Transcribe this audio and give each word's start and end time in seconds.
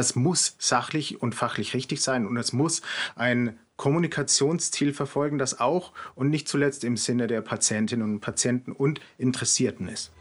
Es 0.00 0.14
muss 0.14 0.54
sachlich 0.60 1.20
und 1.22 1.34
fachlich 1.34 1.74
richtig 1.74 2.02
sein 2.02 2.24
und 2.24 2.36
es 2.36 2.52
muss 2.52 2.82
ein 3.16 3.58
Kommunikationsziel 3.76 4.94
verfolgen, 4.94 5.38
das 5.38 5.58
auch 5.58 5.92
und 6.14 6.30
nicht 6.30 6.46
zuletzt 6.46 6.84
im 6.84 6.96
Sinne 6.96 7.26
der 7.26 7.40
Patientinnen 7.40 8.08
und 8.08 8.20
Patienten 8.20 8.70
und 8.70 9.00
Interessierten 9.18 9.88
ist. 9.88 10.12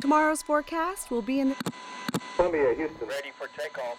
Tomorrow's 0.00 0.42
forecast 0.42 1.08
will 1.08 1.22
be 1.22 1.40
in 1.40 1.54
Columbia, 2.36 2.70
Houston, 2.76 3.08
ready 3.08 3.32
for 3.38 3.46
takeoff. 3.54 3.96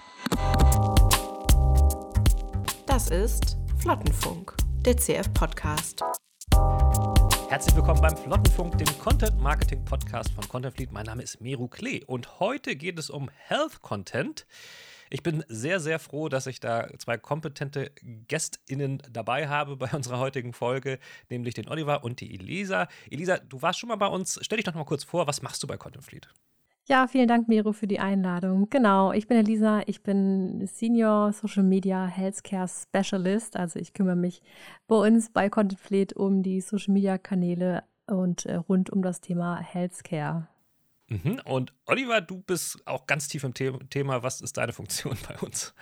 Das 2.85 3.09
ist 3.09 3.57
Flottenfunk, 3.79 4.53
der 4.85 4.97
CF-Podcast. 4.97 6.03
Herzlich 7.49 7.77
willkommen 7.77 8.01
beim 8.01 8.17
Flottenfunk, 8.17 8.77
dem 8.77 8.99
Content 8.99 9.39
Marketing 9.39 9.85
Podcast 9.85 10.31
von 10.31 10.45
Content 10.49 10.75
Fleet. 10.75 10.91
Mein 10.91 11.05
Name 11.05 11.23
ist 11.23 11.39
Meru 11.39 11.69
Klee 11.69 12.03
und 12.05 12.41
heute 12.41 12.75
geht 12.75 12.99
es 12.99 13.09
um 13.09 13.29
Health 13.29 13.81
Content. 13.81 14.45
Ich 15.09 15.23
bin 15.23 15.45
sehr, 15.47 15.79
sehr 15.79 15.97
froh, 15.99 16.27
dass 16.27 16.45
ich 16.45 16.59
da 16.59 16.89
zwei 16.97 17.17
kompetente 17.17 17.91
GästInnen 18.27 19.01
dabei 19.09 19.47
habe 19.47 19.77
bei 19.77 19.89
unserer 19.93 20.19
heutigen 20.19 20.51
Folge, 20.51 20.99
nämlich 21.29 21.53
den 21.53 21.69
Oliver 21.69 22.03
und 22.03 22.19
die 22.19 22.35
Elisa. 22.35 22.89
Elisa, 23.09 23.37
du 23.37 23.61
warst 23.61 23.79
schon 23.79 23.87
mal 23.87 23.95
bei 23.95 24.07
uns. 24.07 24.37
Stell 24.41 24.57
dich 24.57 24.65
doch 24.65 24.73
mal 24.73 24.83
kurz 24.83 25.05
vor, 25.05 25.25
was 25.25 25.41
machst 25.41 25.63
du 25.63 25.67
bei 25.67 25.77
Content 25.77 26.03
Fleet? 26.03 26.27
Ja, 26.89 27.05
vielen 27.05 27.27
Dank, 27.27 27.49
Miro, 27.49 27.73
für 27.73 27.85
die 27.85 27.99
Einladung. 27.99 28.69
Genau, 28.69 29.11
ich 29.11 29.27
bin 29.27 29.37
Elisa, 29.37 29.81
ich 29.87 30.03
bin 30.03 30.65
Senior 30.67 31.33
Social 31.33 31.63
Media 31.63 32.05
Healthcare 32.05 32.69
Specialist. 32.69 33.57
Also 33.57 33.77
ich 33.77 33.93
kümmere 33.93 34.15
mich 34.15 34.41
bei 34.87 34.95
uns 34.95 35.29
bei 35.29 35.49
Content 35.49 35.81
Fleet 35.81 36.13
um 36.13 36.43
die 36.43 36.61
Social 36.61 36.93
Media 36.93 37.17
Kanäle 37.17 37.83
und 38.05 38.45
äh, 38.45 38.55
rund 38.55 38.89
um 38.89 39.01
das 39.01 39.19
Thema 39.19 39.59
Healthcare. 39.59 40.47
Mhm. 41.09 41.41
Und 41.43 41.73
Oliver, 41.87 42.21
du 42.21 42.39
bist 42.39 42.79
auch 42.85 43.05
ganz 43.05 43.27
tief 43.27 43.43
im 43.43 43.53
The 43.53 43.71
Thema. 43.89 44.23
Was 44.23 44.39
ist 44.39 44.55
deine 44.55 44.71
Funktion 44.71 45.17
bei 45.27 45.37
uns? 45.45 45.73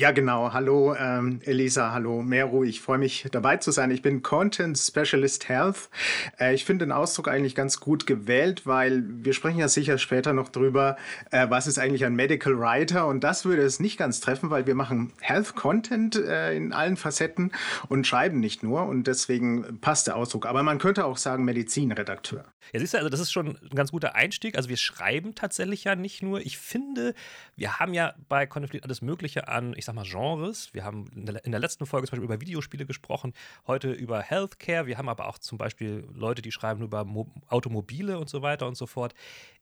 Ja, 0.00 0.12
genau. 0.12 0.52
Hallo 0.52 0.94
ähm, 0.94 1.40
Elisa, 1.42 1.90
hallo 1.90 2.22
Meru. 2.22 2.62
Ich 2.62 2.80
freue 2.80 2.98
mich 2.98 3.26
dabei 3.32 3.56
zu 3.56 3.72
sein. 3.72 3.90
Ich 3.90 4.00
bin 4.00 4.22
Content 4.22 4.78
Specialist 4.78 5.48
Health. 5.48 5.90
Äh, 6.38 6.54
ich 6.54 6.64
finde 6.64 6.86
den 6.86 6.92
Ausdruck 6.92 7.26
eigentlich 7.26 7.56
ganz 7.56 7.80
gut 7.80 8.06
gewählt, 8.06 8.64
weil 8.64 9.02
wir 9.08 9.32
sprechen 9.32 9.58
ja 9.58 9.66
sicher 9.66 9.98
später 9.98 10.32
noch 10.32 10.50
drüber, 10.50 10.96
äh, 11.32 11.50
was 11.50 11.66
ist 11.66 11.80
eigentlich 11.80 12.04
ein 12.04 12.14
Medical 12.14 12.56
Writer 12.60 13.08
und 13.08 13.24
das 13.24 13.44
würde 13.44 13.62
es 13.62 13.80
nicht 13.80 13.98
ganz 13.98 14.20
treffen, 14.20 14.50
weil 14.50 14.68
wir 14.68 14.76
machen 14.76 15.14
Health 15.18 15.56
Content 15.56 16.14
äh, 16.14 16.54
in 16.54 16.72
allen 16.72 16.96
Facetten 16.96 17.50
und 17.88 18.06
schreiben 18.06 18.38
nicht 18.38 18.62
nur 18.62 18.84
und 18.84 19.08
deswegen 19.08 19.80
passt 19.80 20.06
der 20.06 20.14
Ausdruck. 20.14 20.46
Aber 20.46 20.62
man 20.62 20.78
könnte 20.78 21.06
auch 21.06 21.16
sagen 21.16 21.44
Medizinredakteur. 21.44 22.44
Ja, 22.72 22.80
siehst 22.80 22.94
du, 22.94 22.98
also 22.98 23.08
das 23.08 23.20
ist 23.20 23.32
schon 23.32 23.56
ein 23.56 23.74
ganz 23.74 23.90
guter 23.90 24.14
Einstieg. 24.14 24.56
Also 24.56 24.68
wir 24.68 24.76
schreiben 24.76 25.34
tatsächlich 25.34 25.84
ja 25.84 25.96
nicht 25.96 26.22
nur. 26.22 26.40
Ich 26.40 26.58
finde, 26.58 27.14
wir 27.56 27.78
haben 27.78 27.94
ja 27.94 28.14
bei 28.28 28.46
Fleet 28.48 28.84
alles 28.84 29.02
Mögliche 29.02 29.48
an, 29.48 29.74
ich 29.76 29.84
sag 29.84 29.94
mal, 29.94 30.04
Genres. 30.04 30.74
Wir 30.74 30.84
haben 30.84 31.10
in 31.14 31.26
der, 31.26 31.44
in 31.44 31.52
der, 31.52 31.60
letzten 31.60 31.86
Folge 31.86 32.06
zum 32.06 32.12
Beispiel 32.12 32.24
über 32.24 32.40
Videospiele 32.40 32.86
gesprochen, 32.86 33.32
heute 33.66 33.92
über 33.92 34.20
Healthcare. 34.20 34.86
Wir 34.86 34.98
haben 34.98 35.08
aber 35.08 35.28
auch 35.28 35.38
zum 35.38 35.58
Beispiel 35.58 36.06
Leute, 36.12 36.42
die 36.42 36.52
schreiben 36.52 36.82
über 36.82 37.04
Mo 37.04 37.30
Automobile 37.48 38.18
und 38.18 38.28
so 38.28 38.42
weiter 38.42 38.66
und 38.66 38.76
so 38.76 38.86
fort. 38.86 39.14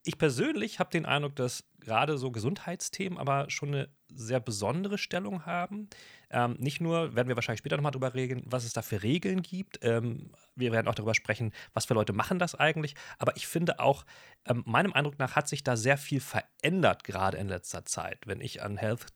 Ich 0.04 0.18
persönlich 0.18 0.78
habe 0.78 0.90
den 0.90 1.06
Eindruck, 1.06 1.36
dass 1.36 1.64
gerade 1.80 2.18
so 2.18 2.30
Gesundheitsthemen 2.30 3.18
aber 3.18 3.50
schon 3.50 3.68
eine 3.68 3.88
sehr 4.16 4.40
besondere 4.40 4.98
Stellung 4.98 5.46
haben. 5.46 5.88
Ähm, 6.30 6.56
nicht 6.58 6.80
nur, 6.80 7.14
werden 7.14 7.28
wir 7.28 7.36
wahrscheinlich 7.36 7.60
später 7.60 7.76
nochmal 7.76 7.92
darüber 7.92 8.14
reden, 8.14 8.42
was 8.46 8.64
es 8.64 8.72
da 8.72 8.82
für 8.82 9.02
Regeln 9.02 9.42
gibt. 9.42 9.78
Ähm, 9.82 10.30
wir 10.54 10.72
werden 10.72 10.88
auch 10.88 10.94
darüber 10.94 11.14
sprechen, 11.14 11.52
was 11.74 11.86
für 11.86 11.94
Leute 11.94 12.12
machen 12.12 12.38
das 12.38 12.54
eigentlich. 12.54 12.94
Aber 13.18 13.36
ich 13.36 13.46
finde 13.46 13.78
auch, 13.78 14.04
ähm, 14.46 14.62
meinem 14.66 14.92
Eindruck 14.92 15.18
nach 15.18 15.36
hat 15.36 15.48
sich 15.48 15.62
da 15.62 15.76
sehr 15.76 15.98
viel 15.98 16.20
verändert, 16.20 17.04
gerade 17.04 17.38
in 17.38 17.48
letzter 17.48 17.84
Zeit. 17.84 18.26
Wenn 18.26 18.40
ich 18.40 18.62
an 18.62 18.76
Health 18.76 19.06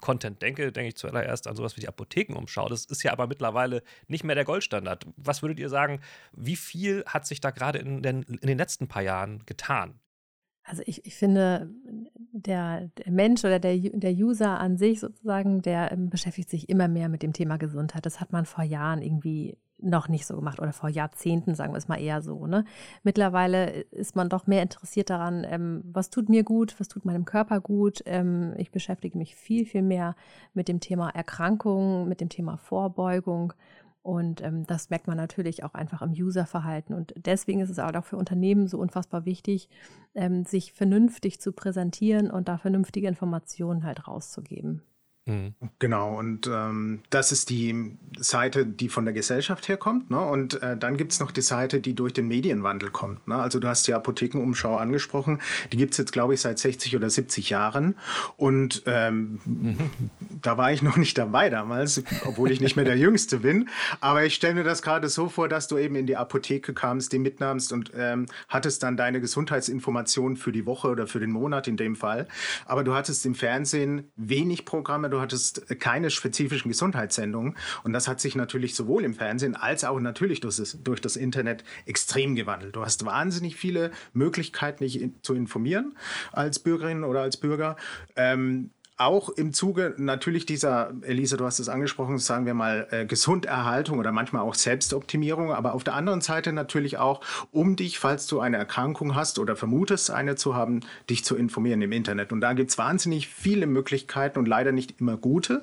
Content 0.00 0.40
denke, 0.42 0.72
denke 0.72 0.88
ich 0.88 0.96
zuallererst 0.96 1.46
an 1.46 1.56
sowas 1.56 1.76
wie 1.76 1.80
die 1.80 1.88
Apothekenumschau. 1.88 2.68
Das 2.68 2.84
ist 2.84 3.02
ja 3.02 3.12
aber 3.12 3.26
mittlerweile 3.26 3.82
nicht 4.06 4.24
mehr 4.24 4.34
der 4.34 4.44
Goldstandard. 4.44 5.06
Was 5.16 5.42
würdet 5.42 5.58
ihr 5.58 5.68
sagen, 5.68 6.00
wie 6.32 6.56
viel 6.56 7.04
hat 7.06 7.26
sich 7.26 7.40
da 7.40 7.50
gerade 7.50 7.78
in 7.78 8.02
den, 8.02 8.22
in 8.22 8.46
den 8.46 8.58
letzten 8.58 8.88
paar 8.88 9.02
Jahren 9.02 9.44
getan? 9.44 10.00
Also 10.64 10.82
ich, 10.86 11.04
ich 11.06 11.14
finde, 11.16 11.70
der, 12.32 12.88
der 12.98 13.12
Mensch 13.12 13.44
oder 13.44 13.58
der, 13.58 13.76
der 13.76 14.12
User 14.12 14.60
an 14.60 14.76
sich 14.76 15.00
sozusagen, 15.00 15.62
der 15.62 15.92
ähm, 15.92 16.08
beschäftigt 16.08 16.48
sich 16.48 16.68
immer 16.68 16.88
mehr 16.88 17.08
mit 17.08 17.22
dem 17.22 17.32
Thema 17.32 17.56
Gesundheit. 17.56 18.06
Das 18.06 18.20
hat 18.20 18.32
man 18.32 18.46
vor 18.46 18.64
Jahren 18.64 19.02
irgendwie 19.02 19.58
noch 19.82 20.08
nicht 20.08 20.26
so 20.26 20.36
gemacht 20.36 20.60
oder 20.60 20.72
vor 20.72 20.88
Jahrzehnten, 20.88 21.54
sagen 21.54 21.72
wir 21.72 21.78
es 21.78 21.88
mal 21.88 22.00
eher 22.00 22.22
so. 22.22 22.46
Ne? 22.46 22.64
Mittlerweile 23.02 23.82
ist 23.90 24.16
man 24.16 24.28
doch 24.28 24.46
mehr 24.46 24.62
interessiert 24.62 25.10
daran, 25.10 25.44
ähm, 25.48 25.82
was 25.84 26.10
tut 26.10 26.28
mir 26.28 26.44
gut, 26.44 26.78
was 26.78 26.88
tut 26.88 27.04
meinem 27.04 27.24
Körper 27.24 27.60
gut. 27.60 28.02
Ähm, 28.06 28.54
ich 28.56 28.70
beschäftige 28.70 29.18
mich 29.18 29.34
viel, 29.34 29.66
viel 29.66 29.82
mehr 29.82 30.14
mit 30.54 30.68
dem 30.68 30.80
Thema 30.80 31.10
Erkrankungen, 31.10 32.08
mit 32.08 32.20
dem 32.20 32.28
Thema 32.28 32.56
Vorbeugung. 32.56 33.52
Und 34.02 34.42
ähm, 34.42 34.66
das 34.66 34.90
merkt 34.90 35.06
man 35.06 35.16
natürlich 35.16 35.62
auch 35.62 35.74
einfach 35.74 36.02
im 36.02 36.10
Userverhalten. 36.10 36.94
Und 36.94 37.14
deswegen 37.16 37.60
ist 37.60 37.70
es 37.70 37.78
auch 37.78 38.04
für 38.04 38.16
Unternehmen 38.16 38.66
so 38.66 38.78
unfassbar 38.78 39.24
wichtig, 39.24 39.68
ähm, 40.14 40.44
sich 40.44 40.72
vernünftig 40.72 41.40
zu 41.40 41.52
präsentieren 41.52 42.30
und 42.30 42.48
da 42.48 42.58
vernünftige 42.58 43.06
Informationen 43.06 43.84
halt 43.84 44.08
rauszugeben. 44.08 44.82
Mhm. 45.24 45.54
Genau, 45.78 46.18
und 46.18 46.48
ähm, 46.48 47.00
das 47.10 47.30
ist 47.30 47.48
die 47.48 47.96
Seite, 48.18 48.66
die 48.66 48.88
von 48.88 49.04
der 49.04 49.14
Gesellschaft 49.14 49.68
herkommt. 49.68 50.10
Ne? 50.10 50.20
Und 50.20 50.60
äh, 50.62 50.76
dann 50.76 50.96
gibt 50.96 51.12
es 51.12 51.20
noch 51.20 51.30
die 51.30 51.42
Seite, 51.42 51.80
die 51.80 51.94
durch 51.94 52.12
den 52.12 52.26
Medienwandel 52.26 52.90
kommt. 52.90 53.28
Ne? 53.28 53.36
Also 53.36 53.60
du 53.60 53.68
hast 53.68 53.86
die 53.86 53.94
Apothekenumschau 53.94 54.76
angesprochen. 54.76 55.40
Die 55.70 55.76
gibt 55.76 55.92
es 55.92 55.98
jetzt, 55.98 56.12
glaube 56.12 56.34
ich, 56.34 56.40
seit 56.40 56.58
60 56.58 56.96
oder 56.96 57.08
70 57.08 57.50
Jahren. 57.50 57.94
Und 58.36 58.82
ähm, 58.86 59.40
mhm. 59.44 59.90
da 60.42 60.58
war 60.58 60.72
ich 60.72 60.82
noch 60.82 60.96
nicht 60.96 61.16
dabei 61.16 61.50
damals, 61.50 62.02
obwohl 62.26 62.50
ich 62.50 62.60
nicht 62.60 62.74
mehr 62.74 62.84
der 62.84 62.98
Jüngste 62.98 63.38
bin. 63.38 63.68
Aber 64.00 64.24
ich 64.24 64.34
stelle 64.34 64.54
mir 64.54 64.64
das 64.64 64.82
gerade 64.82 65.08
so 65.08 65.28
vor, 65.28 65.48
dass 65.48 65.68
du 65.68 65.78
eben 65.78 65.94
in 65.94 66.06
die 66.06 66.16
Apotheke 66.16 66.74
kamst, 66.74 67.12
die 67.12 67.20
mitnahmst 67.20 67.72
und 67.72 67.92
ähm, 67.96 68.26
hattest 68.48 68.82
dann 68.82 68.96
deine 68.96 69.20
Gesundheitsinformationen 69.20 70.36
für 70.36 70.50
die 70.50 70.66
Woche 70.66 70.88
oder 70.88 71.06
für 71.06 71.20
den 71.20 71.30
Monat 71.30 71.68
in 71.68 71.76
dem 71.76 71.94
Fall. 71.94 72.26
Aber 72.66 72.82
du 72.82 72.92
hattest 72.94 73.24
im 73.24 73.36
Fernsehen 73.36 74.10
wenig 74.16 74.64
Programme 74.64 75.11
du 75.12 75.20
hattest 75.20 75.78
keine 75.78 76.10
spezifischen 76.10 76.70
Gesundheitssendungen. 76.70 77.56
Und 77.84 77.92
das 77.92 78.08
hat 78.08 78.20
sich 78.20 78.34
natürlich 78.34 78.74
sowohl 78.74 79.04
im 79.04 79.14
Fernsehen 79.14 79.54
als 79.54 79.84
auch 79.84 80.00
natürlich 80.00 80.40
durch 80.40 80.56
das, 80.56 80.78
durch 80.82 81.00
das 81.00 81.16
Internet 81.16 81.64
extrem 81.86 82.34
gewandelt. 82.34 82.76
Du 82.76 82.84
hast 82.84 83.04
wahnsinnig 83.04 83.56
viele 83.56 83.90
Möglichkeiten, 84.12 84.84
dich 84.84 85.08
zu 85.22 85.34
informieren 85.34 85.96
als 86.32 86.58
Bürgerin 86.58 87.04
oder 87.04 87.22
als 87.22 87.36
Bürger. 87.36 87.76
Ähm, 88.16 88.70
auch 89.04 89.28
im 89.28 89.52
Zuge 89.52 89.94
natürlich 89.96 90.46
dieser, 90.46 90.92
Elisa, 91.02 91.36
du 91.36 91.44
hast 91.44 91.58
es 91.58 91.68
angesprochen, 91.68 92.18
sagen 92.18 92.46
wir 92.46 92.54
mal, 92.54 92.86
äh, 92.90 93.06
Gesunderhaltung 93.06 93.98
oder 93.98 94.12
manchmal 94.12 94.42
auch 94.42 94.54
Selbstoptimierung, 94.54 95.52
aber 95.52 95.74
auf 95.74 95.84
der 95.84 95.94
anderen 95.94 96.20
Seite 96.20 96.52
natürlich 96.52 96.98
auch, 96.98 97.20
um 97.50 97.76
dich, 97.76 97.98
falls 97.98 98.26
du 98.26 98.40
eine 98.40 98.56
Erkrankung 98.56 99.14
hast 99.14 99.38
oder 99.38 99.56
vermutest, 99.56 100.10
eine 100.10 100.36
zu 100.36 100.54
haben, 100.54 100.80
dich 101.10 101.24
zu 101.24 101.36
informieren 101.36 101.82
im 101.82 101.92
Internet. 101.92 102.32
Und 102.32 102.40
da 102.40 102.52
gibt 102.52 102.70
es 102.70 102.78
wahnsinnig 102.78 103.28
viele 103.28 103.66
Möglichkeiten 103.66 104.38
und 104.38 104.46
leider 104.46 104.72
nicht 104.72 105.00
immer 105.00 105.16
gute. 105.16 105.62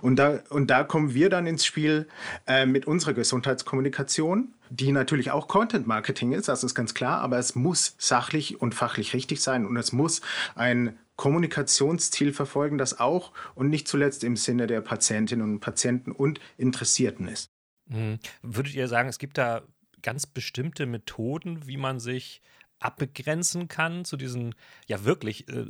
Und 0.00 0.16
da, 0.16 0.40
und 0.50 0.70
da 0.70 0.84
kommen 0.84 1.14
wir 1.14 1.30
dann 1.30 1.46
ins 1.46 1.64
Spiel 1.64 2.08
äh, 2.46 2.66
mit 2.66 2.86
unserer 2.86 3.14
Gesundheitskommunikation 3.14 4.52
die 4.70 4.90
natürlich 4.90 5.30
auch 5.30 5.46
Content 5.46 5.86
Marketing 5.86 6.32
ist, 6.32 6.48
das 6.48 6.64
ist 6.64 6.74
ganz 6.74 6.92
klar, 6.92 7.20
aber 7.20 7.38
es 7.38 7.54
muss 7.54 7.94
sachlich 7.98 8.60
und 8.60 8.74
fachlich 8.74 9.14
richtig 9.14 9.40
sein 9.40 9.64
und 9.64 9.76
es 9.76 9.92
muss 9.92 10.22
ein 10.56 10.98
Kommunikationsziel 11.16 12.32
verfolgen, 12.32 12.78
das 12.78 13.00
auch 13.00 13.32
und 13.54 13.70
nicht 13.70 13.88
zuletzt 13.88 14.22
im 14.24 14.36
Sinne 14.36 14.66
der 14.66 14.80
Patientinnen 14.80 15.44
und 15.44 15.60
Patienten 15.60 16.12
und 16.12 16.40
Interessierten 16.58 17.28
ist. 17.28 17.50
Mhm. 17.86 18.18
Würdet 18.42 18.74
ihr 18.74 18.88
sagen, 18.88 19.08
es 19.08 19.18
gibt 19.18 19.38
da 19.38 19.62
ganz 20.02 20.26
bestimmte 20.26 20.86
Methoden, 20.86 21.66
wie 21.66 21.76
man 21.76 22.00
sich 22.00 22.42
abgrenzen 22.78 23.68
kann 23.68 24.04
zu 24.04 24.16
diesen 24.16 24.54
ja 24.86 25.04
wirklich 25.04 25.48
äh, 25.48 25.64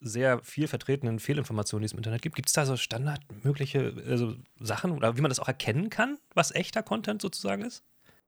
sehr 0.00 0.40
viel 0.42 0.66
vertretenen 0.66 1.20
Fehlinformationen, 1.20 1.82
die 1.82 1.86
es 1.86 1.92
im 1.92 1.98
Internet 1.98 2.22
gibt? 2.22 2.34
Gibt 2.34 2.48
es 2.48 2.54
da 2.54 2.66
so 2.66 2.76
standardmögliche 2.76 3.94
also 4.06 4.34
Sachen 4.58 4.90
oder 4.90 5.16
wie 5.16 5.20
man 5.20 5.28
das 5.28 5.38
auch 5.38 5.48
erkennen 5.48 5.90
kann, 5.90 6.18
was 6.34 6.52
echter 6.52 6.82
Content 6.82 7.22
sozusagen 7.22 7.62
ist? 7.62 7.84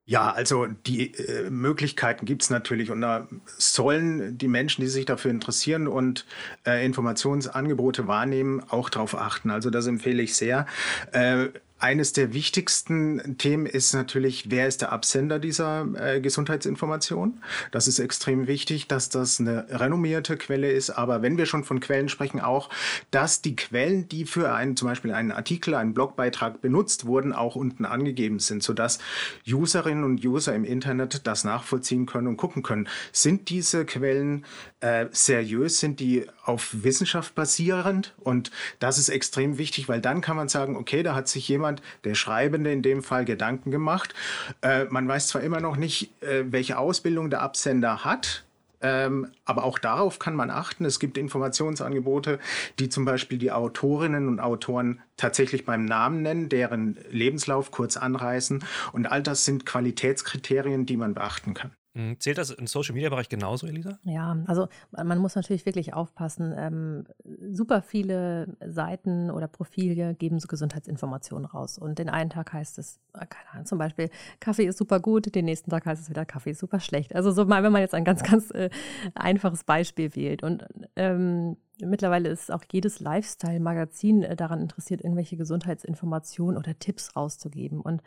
Ja, 0.06 0.30
also 0.30 0.66
die 0.66 1.14
äh, 1.14 1.48
Möglichkeiten 1.48 2.26
gibt 2.26 2.42
es 2.42 2.50
natürlich 2.50 2.90
und 2.90 3.00
da 3.00 3.26
sollen 3.46 4.36
die 4.36 4.48
Menschen, 4.48 4.82
die 4.82 4.88
sich 4.88 5.06
dafür 5.06 5.30
interessieren 5.30 5.88
und 5.88 6.26
äh, 6.66 6.84
Informationsangebote 6.84 8.06
wahrnehmen, 8.06 8.62
auch 8.68 8.90
darauf 8.90 9.14
achten. 9.14 9.50
Also 9.50 9.70
das 9.70 9.86
empfehle 9.86 10.22
ich 10.22 10.36
sehr. 10.36 10.66
Äh, 11.12 11.48
eines 11.84 12.14
der 12.14 12.32
wichtigsten 12.32 13.36
Themen 13.36 13.66
ist 13.66 13.92
natürlich, 13.92 14.50
wer 14.50 14.66
ist 14.66 14.80
der 14.80 14.90
Absender 14.90 15.38
dieser 15.38 15.86
äh, 15.96 16.22
Gesundheitsinformation? 16.22 17.42
Das 17.72 17.88
ist 17.88 17.98
extrem 17.98 18.46
wichtig, 18.46 18.88
dass 18.88 19.10
das 19.10 19.38
eine 19.38 19.66
renommierte 19.68 20.38
Quelle 20.38 20.72
ist. 20.72 20.88
Aber 20.88 21.20
wenn 21.20 21.36
wir 21.36 21.44
schon 21.44 21.62
von 21.62 21.80
Quellen 21.80 22.08
sprechen, 22.08 22.40
auch, 22.40 22.70
dass 23.10 23.42
die 23.42 23.54
Quellen, 23.54 24.08
die 24.08 24.24
für 24.24 24.54
einen, 24.54 24.78
zum 24.78 24.88
Beispiel 24.88 25.12
einen 25.12 25.30
Artikel, 25.30 25.74
einen 25.74 25.92
Blogbeitrag 25.92 26.62
benutzt 26.62 27.04
wurden, 27.04 27.34
auch 27.34 27.54
unten 27.54 27.84
angegeben 27.84 28.38
sind, 28.38 28.62
sodass 28.62 28.98
Userinnen 29.46 30.04
und 30.04 30.24
User 30.24 30.54
im 30.54 30.64
Internet 30.64 31.26
das 31.26 31.44
nachvollziehen 31.44 32.06
können 32.06 32.28
und 32.28 32.38
gucken 32.38 32.62
können. 32.62 32.88
Sind 33.12 33.50
diese 33.50 33.84
Quellen 33.84 34.46
äh, 34.84 35.06
seriös? 35.12 35.80
Sind 35.80 35.98
die 35.98 36.26
auf 36.44 36.70
Wissenschaft 36.72 37.34
basierend? 37.34 38.14
Und 38.20 38.50
das 38.80 38.98
ist 38.98 39.08
extrem 39.08 39.56
wichtig, 39.56 39.88
weil 39.88 40.00
dann 40.00 40.20
kann 40.20 40.36
man 40.36 40.48
sagen, 40.48 40.76
okay, 40.76 41.02
da 41.02 41.14
hat 41.14 41.26
sich 41.26 41.48
jemand, 41.48 41.80
der 42.04 42.14
Schreibende 42.14 42.70
in 42.70 42.82
dem 42.82 43.02
Fall, 43.02 43.24
Gedanken 43.24 43.70
gemacht. 43.70 44.14
Äh, 44.60 44.84
man 44.84 45.08
weiß 45.08 45.28
zwar 45.28 45.42
immer 45.42 45.60
noch 45.60 45.76
nicht, 45.76 46.10
äh, 46.22 46.44
welche 46.52 46.76
Ausbildung 46.76 47.30
der 47.30 47.40
Absender 47.40 48.04
hat, 48.04 48.44
ähm, 48.82 49.28
aber 49.46 49.64
auch 49.64 49.78
darauf 49.78 50.18
kann 50.18 50.36
man 50.36 50.50
achten. 50.50 50.84
Es 50.84 51.00
gibt 51.00 51.16
Informationsangebote, 51.16 52.38
die 52.78 52.90
zum 52.90 53.06
Beispiel 53.06 53.38
die 53.38 53.52
Autorinnen 53.52 54.28
und 54.28 54.40
Autoren 54.40 55.00
tatsächlich 55.16 55.64
beim 55.64 55.86
Namen 55.86 56.20
nennen, 56.20 56.50
deren 56.50 56.98
Lebenslauf 57.10 57.70
kurz 57.70 57.96
anreißen. 57.96 58.62
Und 58.92 59.06
all 59.06 59.22
das 59.22 59.46
sind 59.46 59.64
Qualitätskriterien, 59.64 60.84
die 60.84 60.98
man 60.98 61.14
beachten 61.14 61.54
kann. 61.54 61.70
Mhm. 61.94 62.18
Zählt 62.18 62.38
das 62.38 62.50
im 62.50 62.66
Social 62.66 62.94
Media 62.94 63.08
Bereich 63.08 63.28
genauso, 63.28 63.66
Elisa? 63.66 63.98
Ja, 64.02 64.36
also 64.46 64.68
man 64.90 65.18
muss 65.18 65.36
natürlich 65.36 65.64
wirklich 65.64 65.94
aufpassen. 65.94 66.52
Ähm, 66.56 67.04
super 67.52 67.82
viele 67.82 68.56
Seiten 68.66 69.30
oder 69.30 69.46
Profile 69.46 70.14
geben 70.14 70.40
so 70.40 70.48
Gesundheitsinformationen 70.48 71.46
raus. 71.46 71.78
Und 71.78 72.00
den 72.00 72.08
einen 72.08 72.30
Tag 72.30 72.52
heißt 72.52 72.78
es, 72.78 72.98
äh, 73.14 73.26
keine 73.26 73.50
Ahnung, 73.52 73.66
zum 73.66 73.78
Beispiel, 73.78 74.10
Kaffee 74.40 74.66
ist 74.66 74.78
super 74.78 74.98
gut, 74.98 75.32
den 75.34 75.44
nächsten 75.44 75.70
Tag 75.70 75.86
heißt 75.86 76.02
es 76.02 76.10
wieder, 76.10 76.24
Kaffee 76.24 76.50
ist 76.50 76.58
super 76.58 76.80
schlecht. 76.80 77.14
Also 77.14 77.30
so 77.30 77.44
mal, 77.44 77.62
wenn 77.62 77.72
man 77.72 77.80
jetzt 77.80 77.94
ein 77.94 78.04
ganz, 78.04 78.22
ganz 78.22 78.50
äh, 78.50 78.70
einfaches 79.14 79.62
Beispiel 79.62 80.16
wählt. 80.16 80.42
Und 80.42 80.66
ähm, 80.96 81.56
mittlerweile 81.80 82.28
ist 82.28 82.50
auch 82.50 82.64
jedes 82.72 82.98
Lifestyle-Magazin 82.98 84.24
äh, 84.24 84.36
daran 84.36 84.60
interessiert, 84.60 85.02
irgendwelche 85.02 85.36
Gesundheitsinformationen 85.36 86.58
oder 86.58 86.76
Tipps 86.76 87.14
rauszugeben. 87.14 87.80
Und 87.80 88.02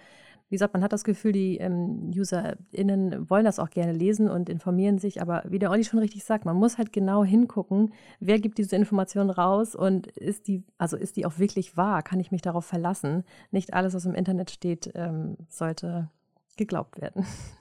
wie 0.50 0.56
gesagt, 0.56 0.74
man 0.74 0.84
hat 0.84 0.94
das 0.94 1.04
Gefühl, 1.04 1.34
die 1.34 1.58
ähm, 1.58 2.12
UserInnen 2.16 3.30
wollen 3.30 3.46
das 3.46 3.60
auch 3.60 3.70
gerne 3.70 3.92
lesen 3.92 4.30
und 4.30 4.50
informieren 4.50 4.98
sich, 4.98 5.22
aber 5.22 5.44
wie 5.48 5.60
der 5.60 5.72
Olli 5.72 5.84
schon 5.84 6.00
richtig 6.00 6.24
sagt, 6.24 6.46
man 6.46 6.56
muss 6.56 6.78
halt 6.78 6.94
genau 6.94 7.24
hingucken, 7.24 7.94
wer 8.20 8.40
gibt 8.40 8.58
diese 8.58 8.76
Information 8.76 9.30
raus 9.30 9.76
und 9.76 10.08
ist 10.08 10.48
die, 10.48 10.64
also 10.78 10.96
ist 10.96 11.18
die 11.18 11.26
auch 11.26 11.38
wirklich 11.38 11.76
wahr? 11.76 12.02
Kann 12.02 12.20
ich 12.20 12.32
mich 12.32 12.42
darauf 12.42 12.66
verlassen? 12.66 13.24
Nicht 13.52 13.74
alles, 13.74 13.94
was 13.94 14.06
im 14.06 14.16
Internet 14.16 14.52
steht, 14.52 14.92
ähm, 14.96 15.38
sollte 15.50 16.10
geglaubt 16.56 17.02
werden. 17.02 17.26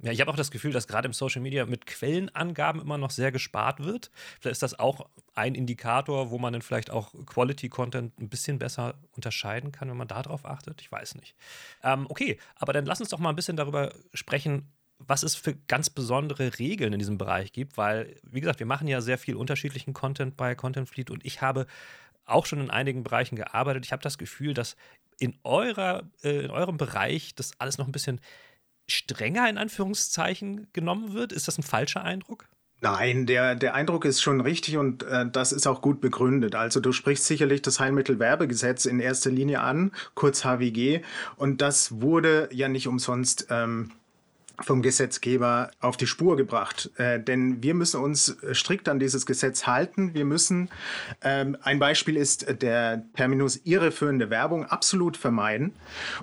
Ja, 0.00 0.12
ich 0.12 0.20
habe 0.20 0.30
auch 0.30 0.36
das 0.36 0.52
Gefühl, 0.52 0.72
dass 0.72 0.86
gerade 0.86 1.06
im 1.06 1.12
Social 1.12 1.42
Media 1.42 1.66
mit 1.66 1.86
Quellenangaben 1.86 2.80
immer 2.80 2.98
noch 2.98 3.10
sehr 3.10 3.32
gespart 3.32 3.84
wird. 3.84 4.12
Vielleicht 4.40 4.52
ist 4.52 4.62
das 4.62 4.78
auch 4.78 5.08
ein 5.34 5.56
Indikator, 5.56 6.30
wo 6.30 6.38
man 6.38 6.52
dann 6.52 6.62
vielleicht 6.62 6.90
auch 6.90 7.12
Quality 7.26 7.68
Content 7.68 8.16
ein 8.20 8.28
bisschen 8.28 8.60
besser 8.60 8.94
unterscheiden 9.16 9.72
kann, 9.72 9.88
wenn 9.90 9.96
man 9.96 10.06
darauf 10.06 10.44
achtet. 10.44 10.80
Ich 10.80 10.92
weiß 10.92 11.16
nicht. 11.16 11.34
Ähm, 11.82 12.06
okay, 12.08 12.38
aber 12.54 12.72
dann 12.72 12.86
lass 12.86 13.00
uns 13.00 13.10
doch 13.10 13.18
mal 13.18 13.30
ein 13.30 13.36
bisschen 13.36 13.56
darüber 13.56 13.92
sprechen, 14.14 14.70
was 14.98 15.24
es 15.24 15.34
für 15.34 15.54
ganz 15.54 15.90
besondere 15.90 16.58
Regeln 16.58 16.92
in 16.92 16.98
diesem 16.98 17.18
Bereich 17.18 17.52
gibt, 17.52 17.76
weil, 17.76 18.16
wie 18.22 18.40
gesagt, 18.40 18.58
wir 18.60 18.66
machen 18.66 18.88
ja 18.88 19.00
sehr 19.00 19.18
viel 19.18 19.36
unterschiedlichen 19.36 19.94
Content 19.94 20.36
bei 20.36 20.54
Content 20.54 20.88
Fleet 20.88 21.10
und 21.10 21.24
ich 21.24 21.40
habe 21.40 21.66
auch 22.24 22.46
schon 22.46 22.60
in 22.60 22.70
einigen 22.70 23.02
Bereichen 23.02 23.36
gearbeitet. 23.36 23.84
Ich 23.86 23.92
habe 23.92 24.02
das 24.02 24.18
Gefühl, 24.18 24.54
dass 24.54 24.76
in, 25.18 25.38
eurer, 25.42 26.02
äh, 26.22 26.44
in 26.44 26.50
eurem 26.50 26.76
Bereich 26.76 27.34
das 27.34 27.52
alles 27.58 27.78
noch 27.78 27.86
ein 27.86 27.92
bisschen 27.92 28.20
strenger 28.88 29.48
in 29.48 29.58
Anführungszeichen 29.58 30.68
genommen 30.72 31.14
wird? 31.14 31.32
Ist 31.32 31.48
das 31.48 31.58
ein 31.58 31.62
falscher 31.62 32.02
Eindruck? 32.02 32.48
Nein, 32.80 33.26
der, 33.26 33.56
der 33.56 33.74
Eindruck 33.74 34.04
ist 34.04 34.20
schon 34.20 34.40
richtig 34.40 34.76
und 34.76 35.02
äh, 35.02 35.28
das 35.28 35.50
ist 35.50 35.66
auch 35.66 35.82
gut 35.82 36.00
begründet. 36.00 36.54
Also 36.54 36.78
du 36.78 36.92
sprichst 36.92 37.24
sicherlich 37.24 37.60
das 37.60 37.80
Heilmittelwerbegesetz 37.80 38.84
in 38.84 39.00
erster 39.00 39.30
Linie 39.30 39.60
an, 39.60 39.90
kurz 40.14 40.44
HWG, 40.44 41.00
und 41.36 41.60
das 41.60 42.00
wurde 42.00 42.48
ja 42.52 42.68
nicht 42.68 42.86
umsonst 42.86 43.48
ähm, 43.50 43.90
vom 44.60 44.82
Gesetzgeber 44.82 45.70
auf 45.80 45.96
die 45.96 46.06
Spur 46.06 46.36
gebracht. 46.36 46.90
Äh, 46.96 47.20
denn 47.20 47.62
wir 47.62 47.74
müssen 47.74 48.00
uns 48.00 48.36
strikt 48.52 48.88
an 48.88 48.98
dieses 48.98 49.24
Gesetz 49.26 49.66
halten. 49.66 50.14
Wir 50.14 50.24
müssen, 50.24 50.68
ähm, 51.22 51.56
ein 51.62 51.78
Beispiel 51.78 52.16
ist 52.16 52.62
der 52.62 53.04
Terminus 53.14 53.60
irreführende 53.64 54.30
Werbung 54.30 54.64
absolut 54.64 55.16
vermeiden. 55.16 55.72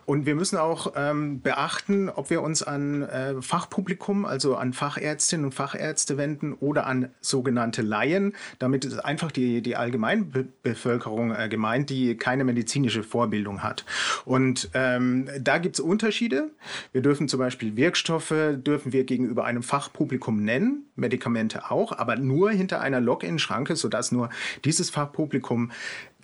Und 0.06 0.26
wir 0.26 0.36
müssen 0.36 0.58
auch 0.58 0.94
ähm, 0.96 1.42
beachten, 1.42 2.10
ob 2.10 2.30
wir 2.30 2.42
uns 2.42 2.62
an 2.64 3.04
äh, 3.04 3.42
Fachpublikum, 3.42 4.26
also 4.26 4.56
an 4.56 4.74
Fachärztinnen 4.74 5.46
und 5.46 5.54
Fachärzte 5.54 6.18
wenden 6.18 6.54
oder 6.54 6.88
an 6.88 7.10
sogenannte 7.22 7.82
Laien. 7.82 8.34
Damit 8.60 8.86
ist 8.86 9.00
einfach 9.00 9.32
die, 9.32 9.62
die 9.62 9.76
Allgemeinbevölkerung 9.76 11.34
äh, 11.34 11.48
gemeint, 11.48 11.90
die 11.90 12.18
keine 12.18 12.44
medizinische 12.44 13.04
Vorbildung 13.04 13.64
hat. 13.64 13.86
Und 14.26 14.70
ähm, 14.74 15.30
da 15.40 15.58
gibt 15.58 15.76
es 15.76 15.80
Unterschiede. 15.80 16.50
Wir 16.92 17.02
dürfen 17.02 17.28
zum 17.28 17.40
Beispiel 17.40 17.76
Wirkstoffe 17.76 18.25
Wirkstoffe 18.30 18.64
dürfen 18.64 18.94
wir 18.94 19.04
gegenüber 19.04 19.46
einem 19.46 19.64
Fachpublikum 19.64 20.44
nennen, 20.44 20.86
Medikamente 20.96 21.72
auch, 21.72 21.92
aber 21.92 22.16
nur 22.16 22.52
hinter 22.52 22.82
einer 22.82 23.02
Login-Schranke, 23.02 23.76
sodass 23.76 24.12
nur 24.12 24.30
dieses 24.64 24.90
Fachpublikum 24.90 25.72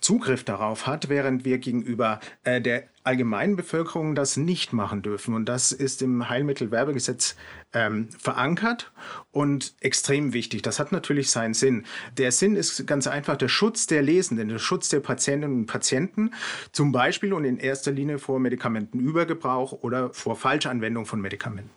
Zugriff 0.00 0.42
darauf 0.42 0.88
hat, 0.88 1.08
während 1.08 1.44
wir 1.44 1.58
gegenüber 1.58 2.18
äh, 2.42 2.60
der 2.60 2.88
allgemeinen 3.04 3.54
Bevölkerung 3.54 4.16
das 4.16 4.36
nicht 4.36 4.72
machen 4.72 5.02
dürfen. 5.02 5.34
Und 5.34 5.48
das 5.48 5.70
ist 5.70 6.02
im 6.02 6.28
Heilmittelwerbegesetz 6.28 7.36
ähm, 7.72 8.08
verankert 8.18 8.90
und 9.30 9.74
extrem 9.80 10.32
wichtig. 10.32 10.62
Das 10.62 10.80
hat 10.80 10.90
natürlich 10.90 11.30
seinen 11.30 11.54
Sinn. 11.54 11.84
Der 12.18 12.32
Sinn 12.32 12.56
ist 12.56 12.84
ganz 12.88 13.06
einfach 13.06 13.36
der 13.36 13.48
Schutz 13.48 13.86
der 13.86 14.02
Lesenden, 14.02 14.48
der 14.48 14.58
Schutz 14.58 14.88
der 14.88 15.00
Patientinnen 15.00 15.56
und 15.56 15.66
Patienten, 15.66 16.32
zum 16.72 16.90
Beispiel 16.90 17.32
und 17.32 17.44
in 17.44 17.58
erster 17.58 17.92
Linie 17.92 18.18
vor 18.18 18.40
Medikamentenübergebrauch 18.40 19.72
oder 19.82 20.12
vor 20.12 20.34
Falschanwendung 20.34 21.06
von 21.06 21.20
Medikamenten. 21.20 21.70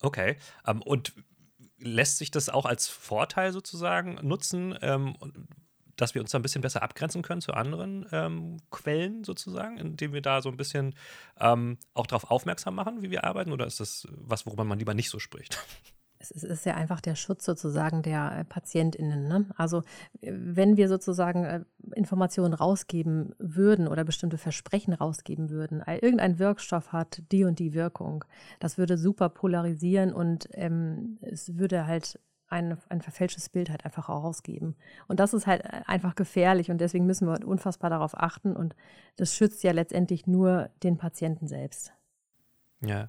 Okay. 0.00 0.36
Ähm, 0.66 0.82
und 0.82 1.12
lässt 1.78 2.18
sich 2.18 2.30
das 2.30 2.48
auch 2.48 2.66
als 2.66 2.88
Vorteil 2.88 3.52
sozusagen 3.52 4.18
nutzen, 4.22 4.76
ähm, 4.82 5.16
dass 5.96 6.14
wir 6.14 6.20
uns 6.20 6.30
da 6.30 6.38
ein 6.38 6.42
bisschen 6.42 6.62
besser 6.62 6.82
abgrenzen 6.82 7.22
können 7.22 7.40
zu 7.40 7.52
anderen 7.52 8.06
ähm, 8.12 8.58
Quellen 8.70 9.24
sozusagen, 9.24 9.76
indem 9.78 10.12
wir 10.12 10.22
da 10.22 10.42
so 10.42 10.48
ein 10.48 10.56
bisschen 10.56 10.94
ähm, 11.38 11.78
auch 11.94 12.06
darauf 12.06 12.30
aufmerksam 12.30 12.74
machen, 12.74 13.02
wie 13.02 13.10
wir 13.10 13.24
arbeiten? 13.24 13.52
Oder 13.52 13.66
ist 13.66 13.80
das 13.80 14.06
was, 14.10 14.46
worüber 14.46 14.64
man 14.64 14.78
lieber 14.78 14.94
nicht 14.94 15.10
so 15.10 15.18
spricht? 15.18 15.58
Es 16.20 16.44
ist 16.44 16.66
ja 16.66 16.74
einfach 16.74 17.00
der 17.00 17.14
Schutz 17.14 17.44
sozusagen 17.46 18.02
der 18.02 18.38
äh, 18.38 18.44
PatientInnen. 18.44 19.26
Ne? 19.26 19.46
Also 19.56 19.78
äh, 20.20 20.32
wenn 20.32 20.76
wir 20.76 20.88
sozusagen 20.88 21.44
äh, 21.44 21.64
Informationen 21.94 22.52
rausgeben 22.52 23.34
würden 23.38 23.88
oder 23.88 24.04
bestimmte 24.04 24.36
Versprechen 24.38 24.92
rausgeben 24.92 25.48
würden, 25.48 25.82
irgendein 26.00 26.38
Wirkstoff 26.38 26.92
hat 26.92 27.22
die 27.32 27.44
und 27.44 27.58
die 27.58 27.72
Wirkung, 27.72 28.24
das 28.60 28.76
würde 28.76 28.98
super 28.98 29.30
polarisieren 29.30 30.12
und 30.12 30.48
ähm, 30.52 31.18
es 31.22 31.56
würde 31.56 31.86
halt 31.86 32.20
ein, 32.48 32.76
ein 32.88 33.00
verfälschtes 33.00 33.48
Bild 33.48 33.70
halt 33.70 33.84
einfach 33.84 34.08
auch 34.08 34.24
rausgeben. 34.24 34.76
Und 35.08 35.20
das 35.20 35.32
ist 35.32 35.46
halt 35.46 35.64
einfach 35.88 36.16
gefährlich 36.16 36.70
und 36.70 36.80
deswegen 36.80 37.06
müssen 37.06 37.28
wir 37.28 37.46
unfassbar 37.46 37.90
darauf 37.90 38.16
achten 38.16 38.54
und 38.54 38.74
das 39.16 39.34
schützt 39.34 39.62
ja 39.62 39.72
letztendlich 39.72 40.26
nur 40.26 40.68
den 40.82 40.98
Patienten 40.98 41.46
selbst. 41.46 41.92
Ja, 42.82 43.08